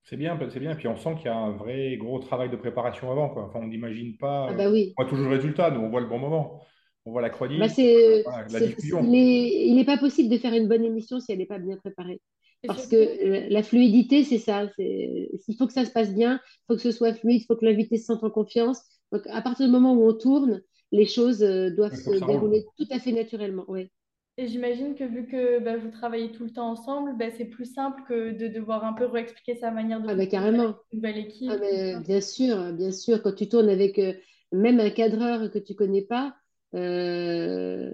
[0.03, 0.75] C'est bien, c'est bien.
[0.75, 3.29] Puis on sent qu'il y a un vrai gros travail de préparation avant.
[3.29, 3.45] Quoi.
[3.45, 4.49] Enfin, on n'imagine pas.
[4.51, 4.93] Ah bah oui.
[4.97, 6.61] On voit toujours le résultat, nous on voit le bon moment.
[7.05, 9.01] on voit la chronique, bah, la diffusion.
[9.03, 12.21] Il n'est pas possible de faire une bonne émission si elle n'est pas bien préparée.
[12.67, 14.69] Parce que la fluidité, c'est ça.
[14.77, 17.55] Il faut que ça se passe bien, il faut que ce soit fluide, il faut
[17.55, 18.81] que l'invité se sente en confiance.
[19.11, 20.61] Donc, à partir du moment où on tourne,
[20.91, 23.65] les choses euh, doivent se dérouler tout à fait naturellement.
[23.67, 23.91] Ouais.
[24.37, 27.73] Et j'imagine que vu que bah, vous travaillez tout le temps ensemble, bah, c'est plus
[27.73, 30.75] simple que de devoir un peu réexpliquer sa manière de ah, bah, carrément.
[30.91, 31.51] une nouvelle équipe.
[31.51, 33.21] Ah, bien sûr, bien sûr.
[33.21, 34.13] Quand tu tournes avec euh,
[34.51, 36.35] même un cadreur que tu connais pas,
[36.73, 37.91] euh,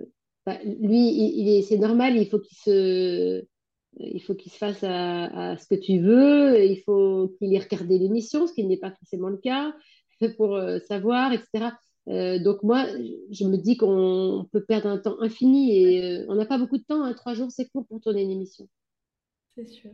[0.66, 3.46] lui, il, c'est normal, il faut qu'il se,
[3.98, 7.98] il faut qu'il se fasse à, ce que tu veux, il faut qu'il ait regardé
[8.00, 9.74] l'émission, ce qui n'est pas forcément le cas,
[10.30, 11.72] pour euh, savoir, etc.
[12.08, 12.86] Euh, donc moi,
[13.32, 16.78] je me dis qu'on peut perdre un temps infini et euh, on n'a pas beaucoup
[16.78, 17.04] de temps.
[17.04, 17.14] Hein.
[17.14, 18.68] Trois jours, c'est court pour tourner une émission.
[19.56, 19.92] C'est sûr.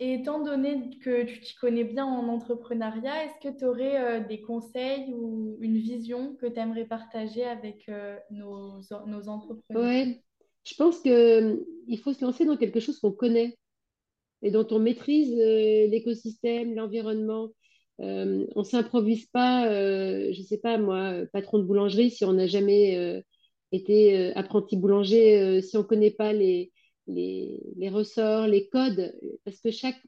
[0.00, 4.40] Et étant donné que tu t'y connais bien en entrepreneuriat, est-ce que tu aurais des
[4.40, 7.88] conseils ou une vision que tu aimerais partager avec
[8.32, 9.84] nos, nos entrepreneurs?
[9.84, 10.20] Oui,
[10.64, 13.56] je pense qu'il faut se lancer dans quelque chose qu'on connaît
[14.42, 17.50] et dont on maîtrise l'écosystème, l'environnement.
[18.00, 22.24] Euh, on ne s'improvise pas, euh, je ne sais pas moi, patron de boulangerie si
[22.24, 23.20] on n'a jamais euh,
[23.72, 26.72] été apprenti boulanger, si on ne connaît pas les,
[27.06, 30.00] les, ressorts, les codes, parce que chaque,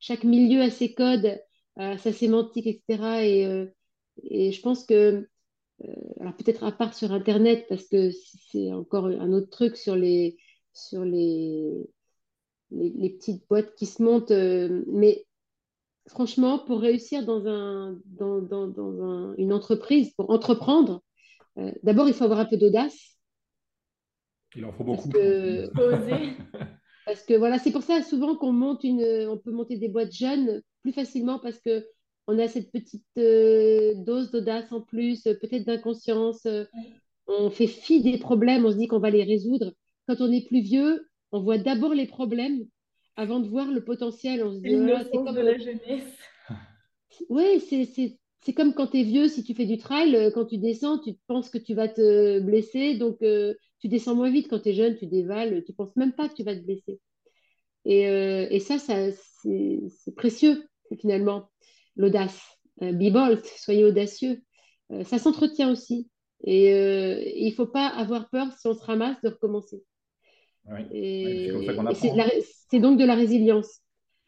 [0.00, 1.40] chaque milieu a ses codes,
[1.76, 3.26] sa sémantique, etc.
[3.26, 5.26] Et, je pense que,
[6.20, 8.10] alors peut-être à part sur Internet, parce que
[8.50, 10.36] c'est encore un autre truc sur les,
[10.72, 11.88] sur les,
[12.70, 14.32] les, petites boîtes qui se montent,
[14.86, 15.24] mais
[16.08, 21.02] franchement, pour réussir dans, un, dans, dans, dans une entreprise, pour entreprendre,
[21.58, 23.16] euh, d'abord, il faut avoir un peu d'audace.
[24.56, 25.08] Il en faut beaucoup.
[25.08, 25.70] Parce que,
[27.06, 30.12] parce que voilà, c'est pour ça souvent qu'on monte une, on peut monter des boîtes
[30.12, 31.86] jeunes plus facilement parce que
[32.26, 36.46] on a cette petite euh, dose d'audace en plus, peut-être d'inconscience.
[37.26, 39.72] On fait fi des problèmes, on se dit qu'on va les résoudre.
[40.06, 42.66] Quand on est plus vieux, on voit d'abord les problèmes
[43.16, 44.44] avant de voir le potentiel.
[44.44, 46.18] On se dit, oh c'est comme de la jeunesse.
[47.30, 50.58] Oui, c'est comme quand tu es vieux, si tu fais du trail, euh, quand tu
[50.58, 54.48] descends, tu penses que tu vas te blesser, donc euh, tu descends moins vite.
[54.48, 57.00] Quand tu es jeune, tu dévales, tu penses même pas que tu vas te blesser.
[57.84, 60.64] Et, euh, et ça, ça c'est précieux,
[61.00, 61.50] finalement,
[61.96, 62.40] l'audace.
[62.80, 64.42] be bold, soyez audacieux.
[65.04, 66.08] ça s'entretient aussi.
[66.42, 66.70] Et
[67.40, 69.82] il ne faut pas avoir peur si on se ramasse de recommencer.
[72.68, 73.80] c'est donc de la résilience.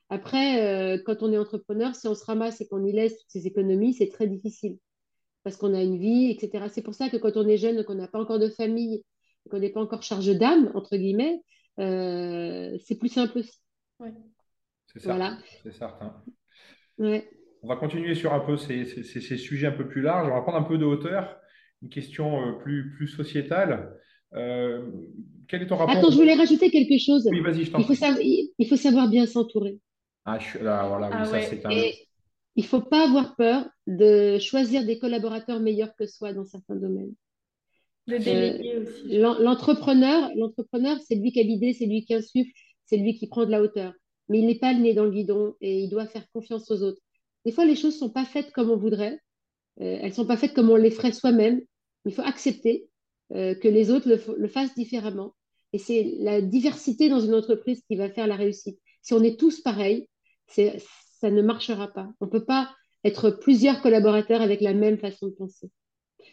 [0.09, 3.31] Après, euh, quand on est entrepreneur, si on se ramasse et qu'on y laisse toutes
[3.31, 4.79] ses économies, c'est très difficile
[5.43, 6.67] parce qu'on a une vie, etc.
[6.73, 9.05] C'est pour ça que quand on est jeune, qu'on n'a pas encore de famille,
[9.51, 11.41] qu'on n'est pas encore charge d'âme, entre guillemets,
[11.79, 13.61] euh, c'est plus simple aussi.
[14.93, 15.39] C'est certain.
[15.63, 16.23] C'est certain.
[17.67, 20.31] On va continuer sur un peu ces, ces, sujets un peu plus larges.
[20.31, 21.37] On va prendre un peu de hauteur.
[21.83, 23.93] Une question euh, plus, plus sociétale.
[24.33, 27.27] quel est ton rapport Attends, je voulais rajouter quelque chose.
[27.29, 27.81] Oui, vas-y, je t'en
[28.21, 29.81] il, il faut savoir bien s'entourer.
[30.25, 31.71] Ah, voilà, ah ça, c'est un...
[31.73, 31.93] il
[32.55, 37.15] ne faut pas avoir peur de choisir des collaborateurs meilleurs que soi dans certains domaines.
[38.09, 42.53] Euh, l'entrepreneur, l'entrepreneur, c'est lui qui a l'idée, c'est lui qui insuffle,
[42.85, 43.93] c'est lui qui prend de la hauteur.
[44.29, 46.83] Mais il n'est pas le nez dans le guidon et il doit faire confiance aux
[46.83, 47.03] autres.
[47.47, 49.21] Des fois, les choses ne sont pas faites comme on voudrait.
[49.81, 51.63] Euh, elles ne sont pas faites comme on les ferait soi-même.
[52.05, 52.89] Il faut accepter
[53.33, 55.35] euh, que les autres le, le fassent différemment.
[55.73, 58.81] Et c'est la diversité dans une entreprise qui va faire la réussite.
[59.01, 60.09] Si on est tous pareils,
[60.49, 62.09] ça ne marchera pas.
[62.21, 62.75] On ne peut pas
[63.05, 65.71] être plusieurs collaborateurs avec la même façon de penser.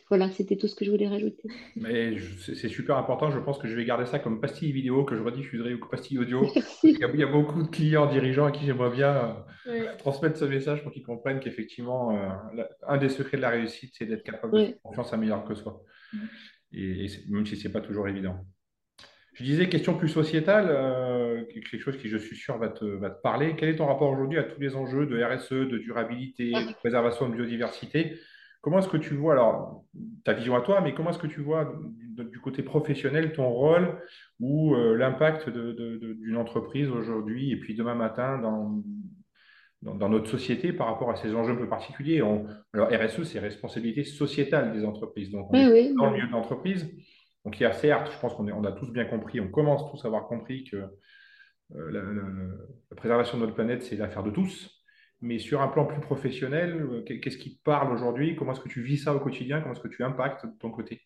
[0.10, 1.50] Voilà, c'était tout ce que je voulais rajouter.
[1.76, 3.32] Mais c'est super important.
[3.32, 6.20] Je pense que je vais garder ça comme pastille vidéo que je rediffuserai ou pastille
[6.20, 6.46] audio.
[6.84, 9.96] Il y, a, il y, a, beaucoup de clients, dirigeants à qui j'aimerais bien euh,
[9.98, 14.06] transmettre ce message pour qu'ils comprennent qu'effectivement, euh, un des secrets de la réussite, c'est
[14.06, 15.82] d'être capable de faire confiance à meilleur que soi.
[16.74, 18.46] Et, même si ce n'est pas toujours évident.
[19.34, 23.10] Je disais, question plus sociétale, euh, quelque chose qui, je suis sûr, va te, va
[23.10, 23.56] te parler.
[23.58, 27.30] Quel est ton rapport aujourd'hui à tous les enjeux de RSE, de durabilité, de préservation
[27.30, 28.20] de biodiversité?
[28.64, 29.84] Comment est-ce que tu vois, alors,
[30.24, 31.72] ta vision à toi, mais comment est-ce que tu vois
[32.16, 34.00] du côté professionnel ton rôle
[34.40, 38.82] ou euh, l'impact d'une entreprise aujourd'hui et puis demain matin dans,
[39.82, 42.24] dans, notre société par rapport à ces enjeux un peu particuliers?
[42.74, 45.30] Alors, RSE, c'est responsabilité sociétale des entreprises.
[45.30, 46.90] Donc, on est dans le milieu de l'entreprise.
[47.46, 49.92] Donc il y a certes, je pense qu'on on a tous bien compris, on commence
[49.92, 50.78] tous à avoir compris que
[51.76, 51.92] euh,
[52.90, 54.73] la, préservation de notre planète, c'est l'affaire de tous.
[55.24, 58.36] Mais sur un plan plus professionnel, euh, qu'est-ce qui te parle aujourd'hui?
[58.36, 59.62] Comment est-ce que tu vis ça au quotidien?
[59.62, 61.00] Comment est-ce que tu impactes de ton côté?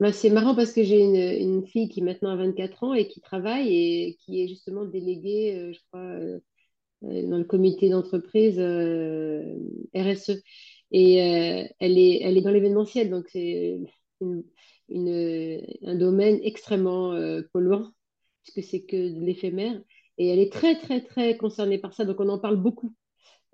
[0.00, 3.20] Bah, C'est marrant parce que j'ai une, fille qui maintenant a 24 ans et qui
[3.20, 6.02] travaille et qui est justement déléguée, euh, je crois,
[7.02, 8.58] dans le comité d'entreprise
[9.94, 10.42] RSE.
[10.90, 13.80] Et elle, est, elle est dans l'événementiel, donc c'est
[14.20, 14.42] une,
[14.88, 17.14] une, un domaine extrêmement
[17.52, 17.92] polluant,
[18.42, 19.80] puisque c'est que de l'éphémère.
[20.18, 22.04] Et elle est très, très, très concernée par ça.
[22.04, 22.92] Donc, on en parle beaucoup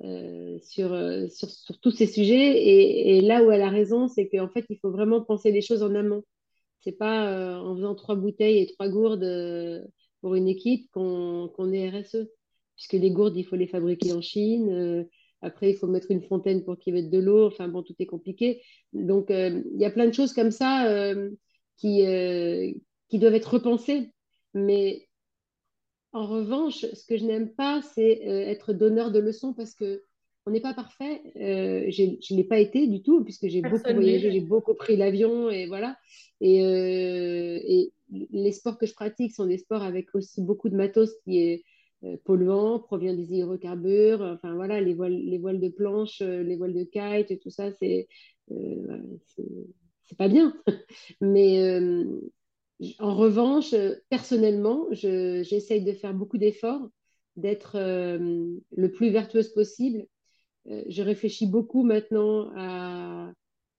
[0.00, 0.88] sur,
[1.30, 3.16] sur, sur, tous ces sujets.
[3.16, 5.82] Et, là où elle a raison, c'est qu'en fait, il faut vraiment penser les choses
[5.82, 6.22] en amont.
[6.80, 9.24] C'est pas en faisant trois bouteilles et trois gourdes
[10.26, 12.28] pour une équipe qu'on est RSE,
[12.74, 14.70] puisque les gourdes, il faut les fabriquer en Chine.
[14.70, 15.04] Euh,
[15.40, 17.46] après, il faut mettre une fontaine pour qu'il y ait de l'eau.
[17.46, 18.60] Enfin, bon, tout est compliqué.
[18.92, 21.30] Donc, euh, il y a plein de choses comme ça euh,
[21.76, 22.02] qui,
[23.08, 24.12] qui doivent être repensées.
[24.52, 25.05] Mais
[26.16, 30.02] en revanche, ce que je n'aime pas, c'est être donneur de leçons parce que
[30.46, 31.20] on n'est pas parfait.
[31.34, 35.50] je ne l'ai pas été du tout, puisque j'ai beaucoup voyagé, j'ai beaucoup pris l'avion,
[35.50, 35.96] et voilà.
[36.40, 37.92] Et, et,
[38.30, 41.64] les sports que je pratique sont des sports avec aussi beaucoup de matos qui est
[42.04, 46.56] euh, polluant, provient des hydrocarbures, enfin voilà, les voiles, les voiles de planche, euh, les
[46.56, 48.06] voiles de kite et tout ça, c'est
[48.50, 49.02] euh,
[50.06, 50.54] c'est pas bien.
[51.22, 51.80] Mais
[52.98, 53.74] en revanche,
[54.10, 56.88] personnellement, j'essaye de faire beaucoup d'efforts,
[57.36, 60.06] d'être le plus vertueuse possible.
[60.66, 63.32] je réfléchis beaucoup maintenant à,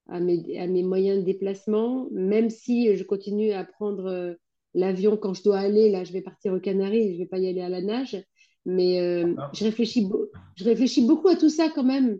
[0.09, 4.33] à mes, moyens de déplacement, même si je continue à prendre euh,
[4.73, 5.89] l'avion quand je dois aller.
[5.89, 8.17] Là, je vais partir aux Canaries, je ne vais pas y aller à la nage.
[8.65, 10.09] Mais euh, je, réfléchis
[10.55, 12.19] je réfléchis beaucoup à tout ça quand même.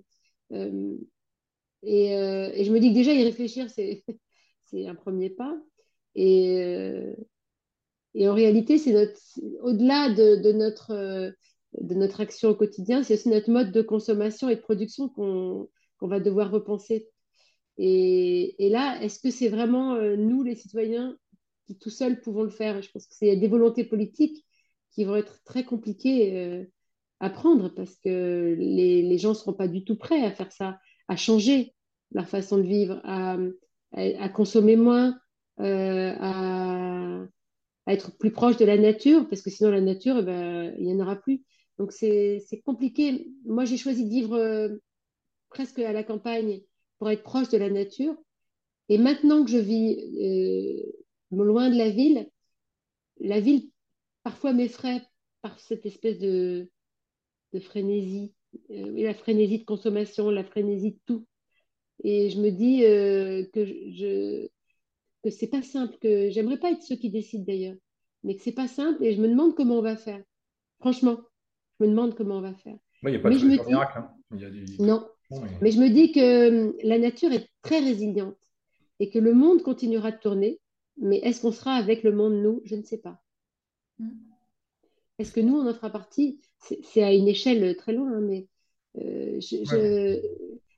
[0.53, 0.95] Euh,
[1.84, 2.09] et,
[2.63, 4.03] je me dis que déjà, y réfléchir, c'est
[4.88, 5.57] un premier pas.
[6.18, 7.15] Et,
[8.15, 9.13] et en réalité, c'est
[9.61, 11.32] au-delà de, notre,
[11.80, 15.70] de notre action au quotidien, c'est aussi notre mode de consommation et de production qu'on
[16.01, 17.07] va devoir repenser.
[17.78, 21.15] Et, là, est-ce que c'est vraiment euh, nous, les citoyens,
[21.68, 22.82] qui tout seuls pouvons le faire?
[22.82, 24.45] Je pense que c'est des volontés politiques
[24.91, 26.65] qui vont être très compliquées euh,
[27.20, 30.80] à prendre parce que les, gens ne seront pas du tout prêts à faire ça,
[31.07, 31.76] à changer
[32.11, 33.38] leur façon de vivre, à,
[34.30, 35.15] consommer moins,
[35.59, 37.27] euh, à,
[37.87, 40.93] être plus proche de la nature, parce que sinon la nature, eh ben, il n'y
[40.93, 41.43] en aura plus.
[41.77, 43.29] Donc c'est compliqué.
[43.45, 44.79] Moi, j'ai choisi de vivre
[45.49, 46.61] presque à la campagne
[46.97, 48.15] pour être proche de la nature.
[48.89, 50.91] Et maintenant que je vis euh,
[51.31, 52.29] loin de la ville,
[53.19, 53.69] la ville
[54.23, 55.01] parfois m'effraie
[55.41, 56.69] par cette espèce de,
[57.53, 58.33] de frénésie,
[58.71, 61.27] euh, la frénésie de consommation, la frénésie de tout.
[62.03, 64.47] Et je me dis euh, que je
[65.28, 67.75] que c'est pas simple, que j'aimerais pas être ceux qui décident d'ailleurs,
[68.23, 70.23] mais que c'est pas simple et je me demande comment on va faire.
[70.80, 71.19] Franchement,
[71.80, 72.78] je me demande comment on va faire.
[73.03, 73.99] Il n'y a pas de miracle.
[73.99, 74.11] Hein.
[74.32, 74.65] Il y a des...
[74.80, 75.05] Non,
[75.61, 78.38] mais je me dis que hum, la nature est très résiliente
[78.99, 80.59] et que le monde continuera de tourner.
[80.99, 82.61] Mais est-ce qu'on sera avec le monde, nous?
[82.63, 83.21] Je ne sais pas.
[83.99, 84.09] Mm.
[85.19, 86.39] Est-ce que nous, on en fera partie?
[86.59, 88.47] C'est à une échelle très loin, hein, mais
[88.97, 90.21] euh, je,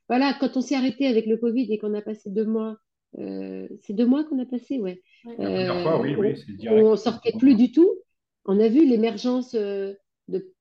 [0.08, 2.76] voilà, quand on s'est arrêté avec le Covid et qu'on a passé deux mois, euh,
[3.16, 5.01] c'est deux mois qu'on a passé, ouais.
[5.39, 6.36] Euh, fois, oui, oui,
[6.70, 7.91] on, on sortait plus du tout.
[8.45, 9.97] On a vu l'émergence de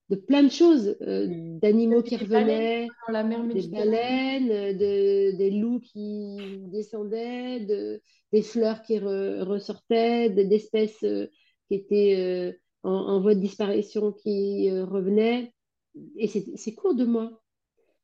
[0.09, 1.26] de plein de choses, euh,
[1.61, 8.01] d'animaux qui revenaient, la mer des baleines, de, des loups qui descendaient, de,
[8.32, 11.26] des fleurs qui ressortaient, d'espèces euh,
[11.68, 12.53] qui étaient euh,
[12.84, 15.53] en, voie de disparition qui revenaient.
[16.16, 17.42] Et c'est court de mois.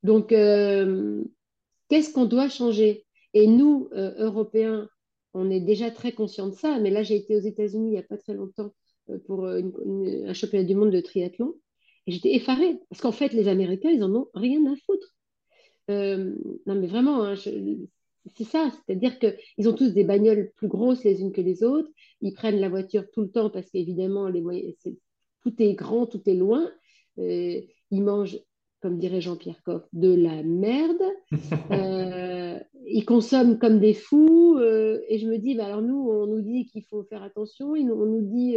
[0.02, 3.03] Donc, qu'est-ce qu'on doit changer?
[3.34, 4.88] Et nous, Européens,
[5.34, 7.98] on est déjà très conscients de ça, mais là, j'ai été aux États-Unis il n'y
[7.98, 8.72] a pas très longtemps
[9.26, 11.54] pour un championnat du monde de triathlon.
[12.06, 15.14] Et j'étais effarée, parce qu'en fait, les Américains, ils en ont rien à foutre.
[15.90, 16.34] Euh,
[16.66, 21.20] non, mais vraiment, hein, c'est ça, c'est-à-dire qu'ils ont tous des bagnoles plus grosses les
[21.20, 24.30] unes que les autres, ils prennent la voiture tout le temps parce qu'évidemment,
[25.42, 26.70] tout est grand, tout est loin,
[27.18, 27.60] euh,
[27.90, 28.38] ils mangent,
[28.84, 31.02] comme dirait Jean-Pierre Coff, de la merde,
[31.70, 36.42] euh, ils consomment comme des fous, et je me dis, bah, alors nous, on nous
[36.42, 38.56] dit qu'il faut faire attention, on nous dit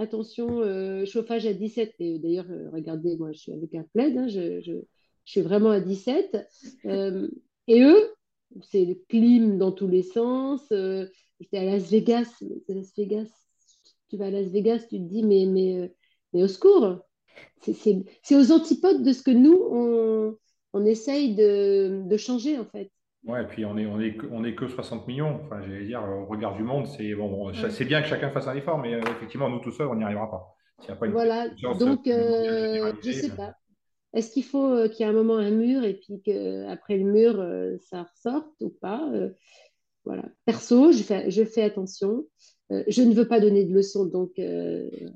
[0.00, 1.94] attention, euh, chauffage à 17.
[1.98, 4.72] Et d'ailleurs, euh, regardez, moi, je suis avec un plaid, hein, je, je,
[5.24, 6.36] suis vraiment à 17.
[6.86, 7.28] Euh,
[7.68, 8.14] et eux,
[8.62, 10.66] c'est le clim dans tous les sens.
[10.70, 12.42] J'étais à Las Vegas.
[12.68, 13.28] Las Vegas.
[14.08, 15.94] Tu vas à Las Vegas, tu te dis, mais, mais,
[16.32, 16.98] mais au secours.
[17.62, 20.36] C'est aux antipodes de ce que nous, on,
[20.72, 22.90] on essaye de, de changer, en fait.
[23.24, 25.40] Ouais, et puis on est, on est, on est que 60 millions.
[25.44, 28.54] Enfin, j'allais dire, au regard du monde, c'est bon, c'est bien que chacun fasse un
[28.54, 31.06] effort, mais euh, effectivement, nous tout seuls, on n'y arrivera pas.
[31.08, 33.54] voilà, donc euh, je ne sais pas.
[34.14, 37.04] Est-ce qu'il faut euh, qu'il y ait un moment un mur et puis qu'après le
[37.04, 39.06] mur, ça ressorte ou pas
[40.06, 40.24] Voilà.
[40.46, 42.24] Perso, je fais, je fais attention.
[42.70, 44.32] je ne veux pas donner de leçons, donc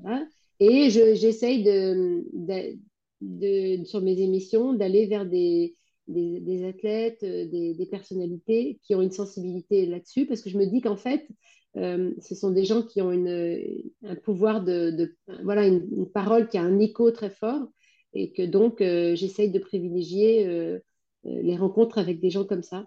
[0.03, 0.27] voilà.
[0.59, 2.77] Et j'essaye de, de,
[3.21, 5.75] de, sur mes émissions d'aller vers des,
[6.07, 10.97] des, athlètes, des, personnalités qui ont une sensibilité là-dessus, parce que je me dis qu'en
[10.97, 11.27] fait,
[11.75, 16.61] ce sont des gens qui ont une, un pouvoir de, voilà, une, parole qui a
[16.61, 17.67] un écho très fort,
[18.13, 20.79] et que donc j'essaye de privilégier
[21.23, 22.85] les rencontres avec des gens comme ça.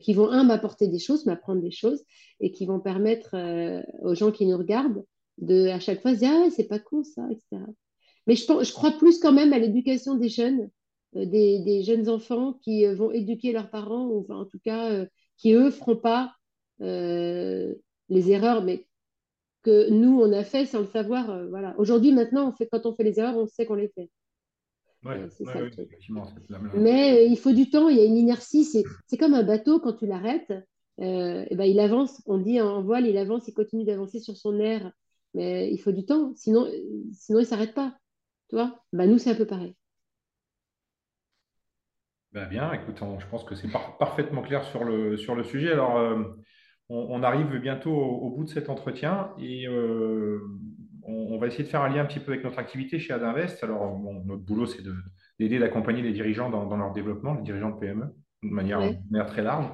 [0.00, 2.02] qui vont, un, m'apporter des choses, m'apprendre des choses,
[2.40, 3.36] et qui vont permettre
[4.02, 5.04] aux gens qui nous regardent
[5.40, 7.62] de, à chaque fois, se dire, ah, c'est pas con ça, etc.
[8.26, 10.70] Mais je, je crois plus quand même à l'éducation des jeunes,
[11.16, 15.06] euh, des, jeunes enfants qui euh, vont éduquer leurs parents, ou en tout cas, euh,
[15.36, 16.34] qui eux feront pas
[16.82, 18.86] les erreurs, mais
[19.62, 21.46] que nous, on a fait sans le savoir.
[21.48, 21.74] voilà.
[21.78, 24.08] Aujourd'hui, maintenant, on fait, quand on fait les erreurs, on sait qu'on les fait.
[25.04, 25.28] Ouais,
[26.74, 28.64] Mais il faut du temps, il y a une inertie.
[28.64, 30.54] C'est comme un bateau, quand tu l'arrêtes,
[30.98, 34.58] et ben, il avance, on dit en voile, il avance, il continue d'avancer sur son
[34.58, 34.90] air.
[35.34, 36.66] Mais il faut du temps, sinon,
[37.12, 37.96] sinon il ne s'arrête pas.
[38.48, 39.74] Tu vois ben, Nous, c'est un peu pareil.
[42.32, 43.68] Ben bien, écoute, je pense que c'est
[43.98, 45.72] parfaitement clair sur le, sur le sujet.
[45.72, 46.22] Alors, euh,
[46.88, 50.40] on, arrive bientôt au, bout de cet entretien et euh,
[51.02, 53.64] on, va essayer de faire un lien un petit peu avec notre activité chez Adinvest.
[53.64, 54.82] Alors, notre boulot, c'est
[55.40, 58.06] d'aider, d'accompagner les dirigeants dans, leur développement, les dirigeants de PME,
[58.44, 59.66] de manière, manière très large.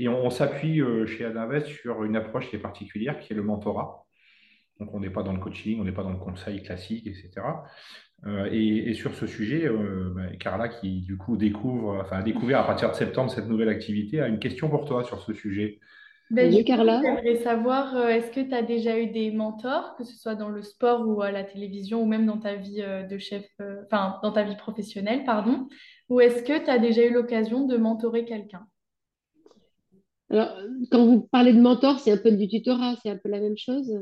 [0.00, 3.44] Et on, s'appuie euh, chez Adinvest sur une approche qui est particulière, qui est le
[3.44, 4.06] mentorat.
[4.82, 7.30] Donc, on n'est pas dans le coaching, on n'est pas dans le conseil classique, etc.
[8.26, 12.58] Euh, et, sur ce sujet, euh, bah, Carla, qui du coup découvre, enfin, a découvert
[12.58, 15.78] à partir de septembre cette nouvelle activité, a une question pour toi sur ce sujet.
[16.30, 17.00] Ben, oui, Carla.
[17.00, 20.48] J'aimerais savoir, euh, est-ce que tu as déjà eu des mentors, que ce soit dans
[20.48, 23.46] le sport ou à la télévision, ou même dans ta vie de chef,
[23.84, 25.68] enfin, dans ta vie professionnelle, pardon,
[26.08, 28.66] ou est-ce que tu as déjà eu l'occasion de mentorer quelqu'un?
[30.30, 30.56] Alors,
[30.90, 33.56] quand vous parlez de mentor, c'est un peu du tutorat, c'est un peu la même
[33.56, 33.92] chose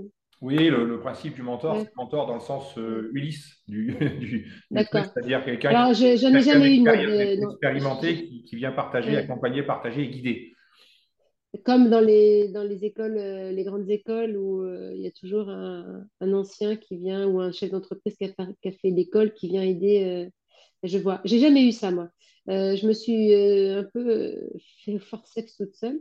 [0.41, 5.45] oui, le, principe du mentor, c'est mentor dans le sens euh, Ulysse du, du, c'est-à-dire
[5.45, 10.55] quelqu'un qui, jamais eu expérimenté qui, vient partager, accompagner, partager et guider.
[11.65, 15.11] Comme dans les, dans les écoles, euh, les grandes écoles où euh, il y a
[15.11, 18.33] toujours un, ancien qui vient ou un chef d'entreprise qui,
[18.63, 20.31] qui, a fait l'école qui vient aider.
[20.85, 21.21] je vois.
[21.25, 22.09] J'ai jamais eu ça moi.
[22.47, 24.41] je me suis un peu
[24.85, 26.01] fait forceps toute seule.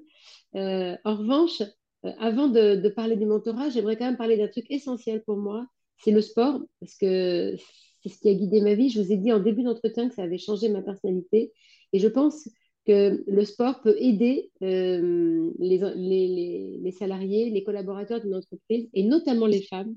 [0.54, 1.62] en revanche,
[2.04, 5.66] avant de, parler du mentorat, j'aimerais quand même parler d'un truc essentiel pour moi,
[5.98, 7.56] c'est le sport, parce que
[8.02, 8.90] c'est ce qui a guidé ma vie.
[8.90, 11.52] Je vous ai dit en début d'entretien que ça avait changé ma personnalité,
[11.92, 12.48] et je pense
[12.86, 19.62] que le sport peut aider euh, les, salariés, les collaborateurs d'une entreprise, et notamment les
[19.64, 19.96] femmes,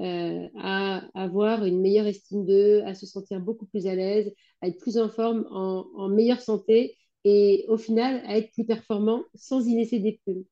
[0.00, 4.32] euh, à avoir une meilleure estime d'eux, à se sentir beaucoup plus à l'aise,
[4.62, 8.64] à être plus en forme, en, en meilleure santé, et au final à être plus
[8.64, 10.44] performant sans y laisser des plumes.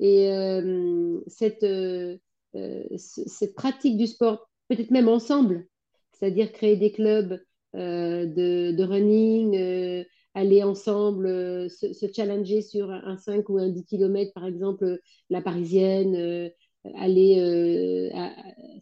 [0.00, 2.16] Et euh, cette, euh,
[2.54, 5.66] euh, cette pratique du sport, peut-être même ensemble,
[6.12, 7.40] c'est-à-dire créer des clubs
[7.74, 14.98] de, running, aller ensemble, se, challenger sur un 5 ou un 10 km, par exemple,
[15.30, 16.50] la parisienne,
[16.96, 18.10] aller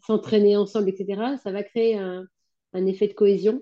[0.07, 3.61] s'entraîner ensemble, etc., ça va créer un effet de cohésion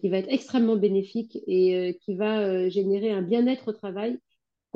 [0.00, 4.18] qui va être extrêmement bénéfique et qui va générer un bien-être au travail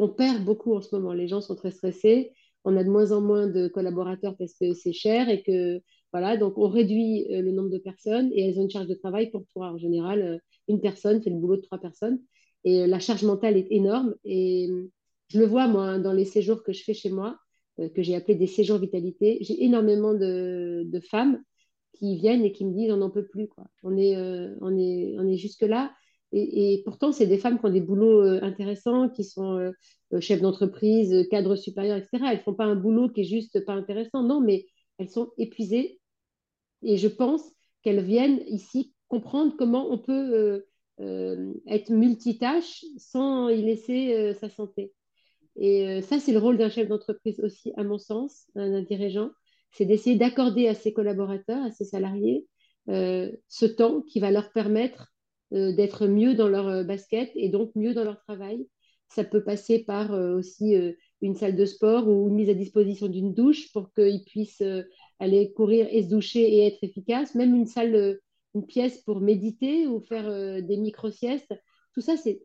[0.00, 1.12] qu'on perd beaucoup en ce moment.
[1.12, 2.32] Les gens sont très stressés.
[2.64, 5.80] On a de moins en moins de collaborateurs parce que c'est cher et que
[6.12, 8.94] voilà, donc on réduit euh, le nombre de personnes et elles ont une charge de
[8.94, 9.72] travail pour toi.
[9.72, 10.38] En général, euh,
[10.68, 12.18] une personne fait le boulot de trois personnes
[12.64, 14.14] et euh, la charge mentale est énorme.
[14.24, 14.70] Et
[15.28, 17.36] je le vois moi dans les séjours que je fais chez moi,
[17.78, 19.38] que j'ai appelé des séjours vitalité.
[19.42, 21.42] J'ai énormément de, femmes
[21.94, 23.64] qui viennent et qui me disent on n'en peut plus quoi.
[23.82, 24.16] On est,
[24.60, 25.62] on est, on est jusque
[26.32, 29.72] et, pourtant, c'est des femmes qui ont des boulots euh, intéressants, qui sont euh,
[30.12, 32.24] euh, chefs d'entreprise, cadres supérieurs, etc.
[32.30, 34.66] Elles ne font pas un boulot qui est juste pas intéressant, non, mais
[34.98, 35.98] elles sont épuisées.
[36.82, 37.42] Et je pense
[37.82, 40.64] qu'elles viennent ici comprendre comment on peut
[40.98, 44.92] être multitâche sans y laisser sa santé.
[45.56, 49.30] Et ça, c'est le rôle d'un chef d'entreprise aussi, à mon sens, d'un dirigeant,
[49.72, 52.46] c'est d'essayer d'accorder à ses collaborateurs, à ses salariés,
[52.86, 55.10] ce temps qui va leur permettre
[55.50, 58.66] d'être mieux dans leur euh, basket et donc mieux dans leur travail.
[59.08, 60.76] Ça peut passer par euh, aussi
[61.20, 64.62] une salle de sport ou une mise à disposition d'une douche pour qu'ils puissent
[65.18, 67.34] aller courir et se doucher et être efficaces.
[67.34, 68.20] Même une salle,
[68.54, 71.52] une pièce pour méditer ou faire des micro-siestes.
[71.92, 72.40] Tout ça, c'est,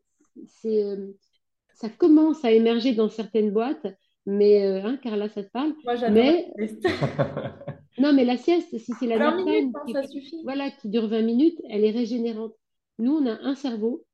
[1.75, 3.85] ça commence à émerger dans certaines boîtes.
[4.25, 5.73] Mais, hein, Carla, ça te parle?
[5.83, 6.51] Moi, j'adore mais...
[7.99, 10.41] non, mais la sieste, si c'est la 20 minutes, hein, ça suffit.
[10.43, 12.55] Voilà, qui dure 20 minutes, elle est régénérante.
[12.99, 14.05] Nous, on a un cerveau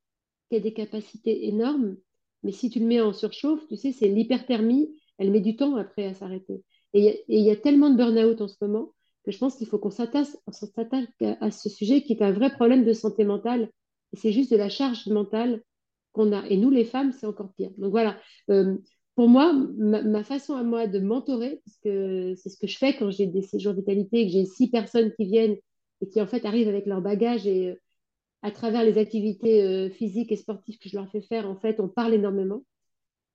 [0.48, 1.96] qui a des capacités énormes,
[2.42, 5.76] mais si tu le mets en surchauffe, tu sais, c'est l'hyperthermie, elle met du temps
[5.76, 6.62] après à s'arrêter.
[6.94, 8.92] Et il y, a tellement de burn-out en ce moment
[9.24, 10.26] que je pense qu'il faut qu'on s'attaque
[11.20, 13.70] à, ce sujet qui est un vrai problème de santé mentale.
[14.12, 15.62] Et c'est juste de la charge mentale
[16.12, 16.46] qu'on a.
[16.48, 17.70] Et nous, les femmes, c'est encore pire.
[17.78, 18.18] Donc voilà,
[18.50, 18.76] euh,
[19.14, 22.96] pour moi, ma, façon à moi de mentorer, parce que c'est ce que je fais
[22.96, 25.56] quand j'ai des séjours vitalité et que j'ai six personnes qui viennent
[26.00, 27.74] et qui en fait arrivent avec leur bagage et euh,
[28.42, 31.80] à travers les activités euh, physiques et sportives que je leur fais faire, en fait,
[31.80, 32.64] on parle énormément.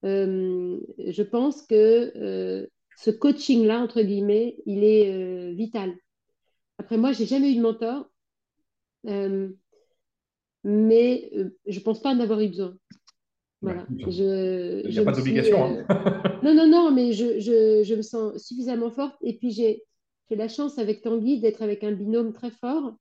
[0.04, 5.94] je pense que ce coaching-là, entre guillemets, il est vital.
[6.78, 8.10] Après, moi, j'ai jamais eu de mentor
[10.68, 12.76] mais euh, je ne pense pas en avoir eu besoin.
[13.62, 13.88] Voilà.
[13.98, 15.64] je, Il n'y a pas d'obligation.
[15.64, 15.86] Hein.
[15.90, 19.16] Euh, non, non, non, mais je, je, je, me sens suffisamment forte.
[19.22, 19.84] Et puis, j'ai
[20.30, 22.96] la chance avec Tanguy d'être avec un binôme très fort,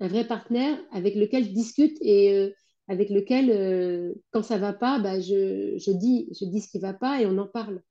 [0.00, 2.50] un vrai partenaire avec lequel je discute et euh,
[2.88, 6.94] avec lequel, quand ça va pas, bah, je, je, dis, je dis ce qui va
[6.94, 7.82] pas et on en parle.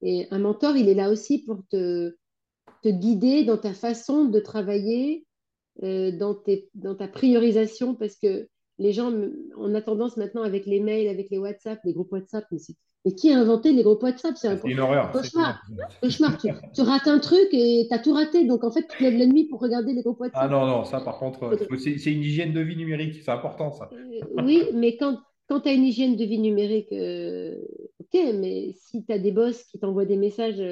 [0.00, 2.14] Et un mentor, il est là aussi pour te,
[2.82, 5.26] te guider dans ta façon de travailler,
[5.82, 6.40] euh, dans,
[6.74, 8.46] dans, ta priorisation parce que
[8.78, 9.12] les gens,
[9.56, 12.58] on a tendance maintenant avec les mails, avec les WhatsApp, les groupes WhatsApp, mais,
[13.12, 15.10] qui a inventé les groupes WhatsApp C'est une horreur.
[15.12, 15.62] Cauchemar.
[16.00, 16.38] cauchemar.
[16.38, 18.46] Tu, rates un truc et tu as tout raté.
[18.46, 20.40] Donc en fait, tu te lèves la nuit pour regarder les groupes WhatsApp.
[20.42, 23.22] Ah non, non, ça par contre, c'est une hygiène de vie numérique.
[23.22, 23.90] C'est important ça.
[23.92, 27.56] Euh, oui, mais quand, quand tu as une hygiène de vie numérique, euh,
[28.00, 30.62] ok, mais si tu as des boss qui t'envoient des messages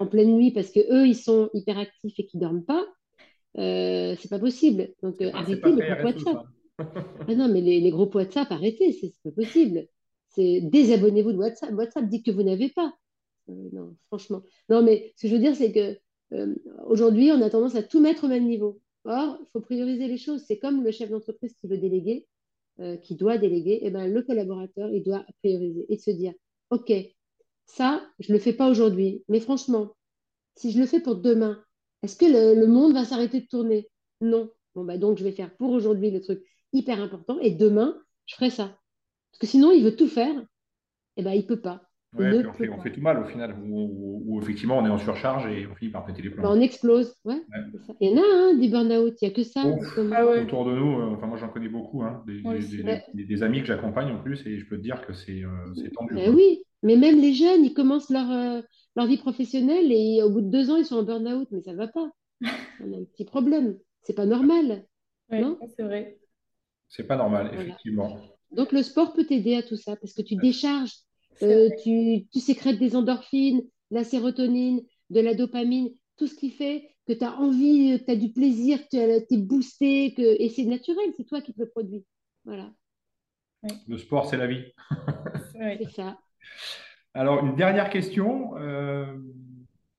[0.00, 2.84] en pleine nuit parce que eux ils sont hyper actifs et qui dorment pas,
[3.56, 4.90] euh, c'est pas possible.
[5.02, 6.44] Donc euh, arrêtez les groupes WhatsApp.
[6.78, 9.86] ah non, mais les, les, groupes WhatsApp, arrêtez, c'est pas possible.
[10.38, 11.72] Désabonnez-vous de WhatsApp.
[11.72, 12.94] WhatsApp dit que vous n'avez pas.
[13.48, 14.42] Euh, non, franchement.
[14.68, 15.98] Non, mais ce que je veux dire, c'est que
[16.86, 18.80] aujourd'hui, on a tendance à tout mettre au même niveau.
[19.04, 20.44] Or, il faut prioriser les choses.
[20.46, 22.26] C'est comme le chef d'entreprise qui veut déléguer,
[23.02, 23.72] qui doit déléguer.
[23.72, 26.34] Et eh ben, le collaborateur, il doit prioriser et se dire,
[26.70, 26.92] OK,
[27.64, 29.24] ça, je le fais pas aujourd'hui.
[29.28, 29.94] Mais franchement,
[30.56, 31.62] si je le fais pour demain,
[32.02, 33.88] est-ce que le, monde va s'arrêter de tourner?
[34.20, 34.50] Non.
[34.74, 38.34] Bon, bah donc, je vais faire pour aujourd'hui le truc hyper important et demain, je
[38.34, 38.76] ferai ça.
[39.30, 40.44] Parce que sinon, il veut tout faire, et
[41.18, 41.82] eh ben, il ne peut pas.
[42.16, 45.74] Ouais, on, fait, tout mal au final, où, effectivement on est en surcharge et on
[45.74, 46.42] finit par péter les plombs.
[46.42, 47.42] Bah, on explose, ouais.
[48.00, 49.62] Il y en a hein, des burn-out, il n'y a que ça.
[50.12, 54.10] Ah autour de nous, euh, enfin moi j'en connais beaucoup, hein, des, amis que j'accompagne
[54.10, 56.14] en plus, et je peux te dire que c'est euh, tendu.
[56.16, 58.62] Eh oui, mais même les jeunes, ils commencent leur, euh,
[58.96, 61.72] leur vie professionnelle et au bout de deux ans, ils sont en burn-out, mais ça
[61.72, 62.10] ne va pas.
[62.80, 63.76] On a un petit problème.
[64.00, 64.86] C'est pas normal.
[65.30, 65.58] non?
[65.76, 66.18] c'est vrai.
[66.88, 68.16] C'est pas normal, effectivement.
[68.52, 70.94] Donc le sport peut t'aider à tout ça parce que tu décharges,
[71.42, 74.80] euh, tu, tu, sécrètes des endorphines, la sérotonine,
[75.10, 78.32] de la dopamine, tout ce qui fait que tu as envie, que tu as du
[78.32, 80.42] plaisir, que tu es boosté, que...
[80.42, 82.04] et c'est naturel, c'est toi qui te le produis.
[82.44, 82.70] Voilà.
[83.86, 84.64] Le sport, c'est la vie.
[85.52, 86.18] c'est ça.
[87.14, 89.06] Alors, une dernière question, euh,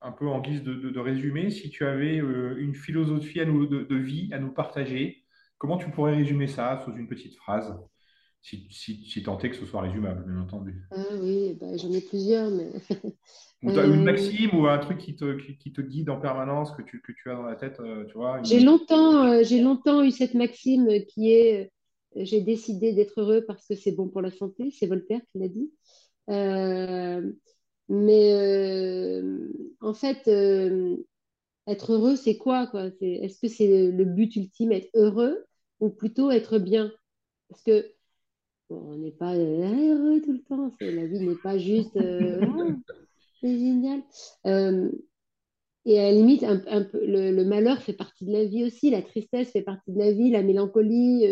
[0.00, 1.50] un peu en guise de, résumé.
[1.50, 5.24] Si tu avais euh, une philosophie à nous, de, vie à nous partager,
[5.58, 7.76] comment tu pourrais résumer ça sous une petite phrase?
[8.42, 10.82] Si, si, tant est que ce soit résumable, bien entendu.
[10.90, 12.68] Ah oui, bah, j'en ai plusieurs, mais.
[13.62, 16.72] ou as une euh, maxime ou un truc qui te, qui, te guide en permanence,
[16.72, 20.10] que tu, que tu as dans la tête, tu vois J'ai longtemps, j'ai longtemps eu
[20.10, 21.70] cette maxime qui est
[22.16, 25.48] j'ai décidé d'être heureux parce que c'est bon pour la santé, c'est Voltaire qui l'a
[25.48, 25.70] dit.
[26.28, 27.32] Euh,
[27.88, 29.48] mais euh,
[29.80, 30.96] en fait, euh,
[31.66, 32.90] être heureux, c'est quoi, quoi?
[33.00, 35.44] Est-ce que c'est le but ultime, être heureux,
[35.80, 36.92] ou plutôt être bien?
[37.48, 37.92] Parce que
[38.70, 40.72] on n'est pas heureux tout le temps.
[40.80, 42.66] La vie n'est pas juste ah,
[43.40, 44.02] c'est génial.
[45.84, 49.02] et à la limite, un, peu, le, malheur fait partie de la vie aussi, la
[49.02, 51.26] tristesse fait partie de la vie, la mélancolie,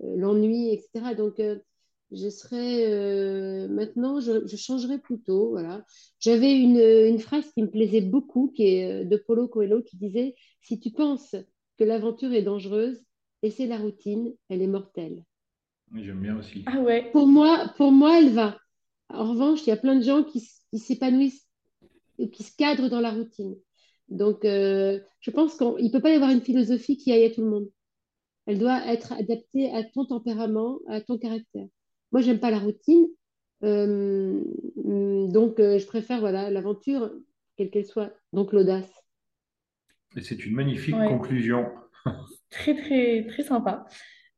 [0.00, 1.14] l'ennui, etc.
[1.16, 1.40] Donc,
[2.10, 5.50] je serais euh, maintenant, je, je, changerais plutôt.
[5.50, 5.84] Voilà.
[6.20, 9.96] J'avais une, une, phrase qui me plaisait beaucoup, qui est euh, de Paulo Coelho, qui
[9.96, 11.34] disait Si tu penses
[11.78, 13.02] que l'aventure est dangereuse,
[13.42, 15.24] c'est la routine, elle est mortelle.
[15.94, 16.64] J'aime bien aussi.
[16.66, 17.10] Ah ouais.
[17.12, 18.58] Pour moi, pour moi, elle va.
[19.08, 21.48] En revanche, il y a plein de gens qui, qui s'épanouissent
[22.18, 23.56] et qui se cadrent dans la routine.
[24.08, 27.30] Donc, euh, je pense qu'il ne peut pas y avoir une philosophie qui aille à
[27.30, 27.68] tout le monde.
[28.46, 31.66] Elle doit être adaptée à ton tempérament, à ton caractère.
[32.12, 33.06] Moi, j'aime pas la routine.
[33.64, 34.42] Euh,
[34.76, 37.12] donc, euh, je préfère voilà l'aventure,
[37.56, 38.12] quelle qu'elle soit.
[38.32, 38.90] Donc, l'audace.
[40.16, 41.66] Et c'est une magnifique conclusion.
[42.50, 43.86] très, très, très sympa.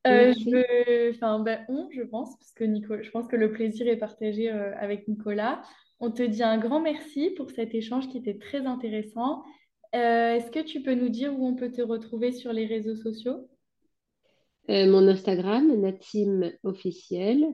[0.06, 3.86] Euh, je enfin, ben, on, je pense, parce que Nico, je pense que le plaisir
[3.86, 5.62] est partagé avec Nicolas.
[6.00, 9.42] On te dit un grand merci pour cet échange qui était très intéressant.
[9.92, 13.48] Est-ce que tu peux nous dire où on peut te retrouver sur les réseaux sociaux?
[14.70, 17.44] Euh, mon Instagram, Natim officiel,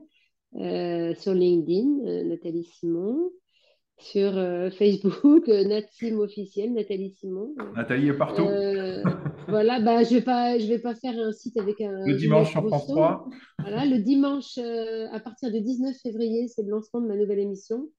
[0.55, 3.31] euh, sur LinkedIn, euh, Nathalie Simon,
[3.99, 4.33] sur
[4.77, 7.55] Facebook, Natim officiel, Nathalie Simon.
[7.75, 8.43] Nathalie est partout.
[8.43, 9.01] voilà,
[9.47, 12.05] voilà, bah, je ne vais, pas, je vais pas faire un site avec un.
[12.05, 13.27] Le dimanche sur France 3.
[13.59, 17.39] Voilà, le dimanche, euh, à partir du 19 février, c'est le lancement de ma nouvelle
[17.39, 17.89] émission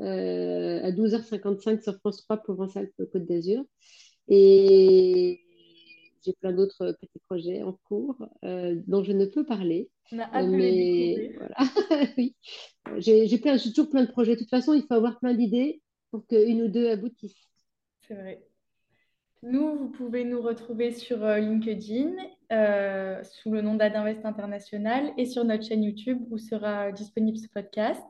[0.00, 3.62] euh, à 12h55 sur France 3 Provence-Alpes-Côte d'Azur.
[4.28, 5.40] Et
[6.24, 9.90] j'ai plein d'autres petits projets en cours euh, dont je ne peux parler.
[10.12, 11.56] On a hâte mais voilà,
[12.18, 12.34] oui.
[12.98, 14.34] J'ai toujours plein de projets.
[14.34, 17.48] De toute façon, il faut avoir plein d'idées pour qu'une ou deux aboutissent.
[18.06, 18.42] C'est vrai.
[19.42, 22.12] Nous, vous pouvez nous retrouver sur euh, LinkedIn
[22.50, 27.48] euh, sous le nom d'Adinvest International et sur notre chaîne YouTube où sera disponible ce
[27.48, 28.04] podcast.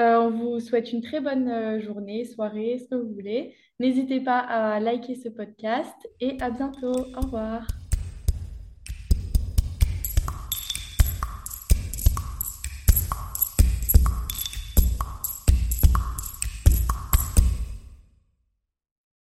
[0.00, 3.54] Euh, on vous souhaite une très bonne journée, soirée, ce que vous voulez.
[3.80, 7.04] N'hésitez pas à liker ce podcast et à bientôt.
[7.16, 7.79] Au revoir.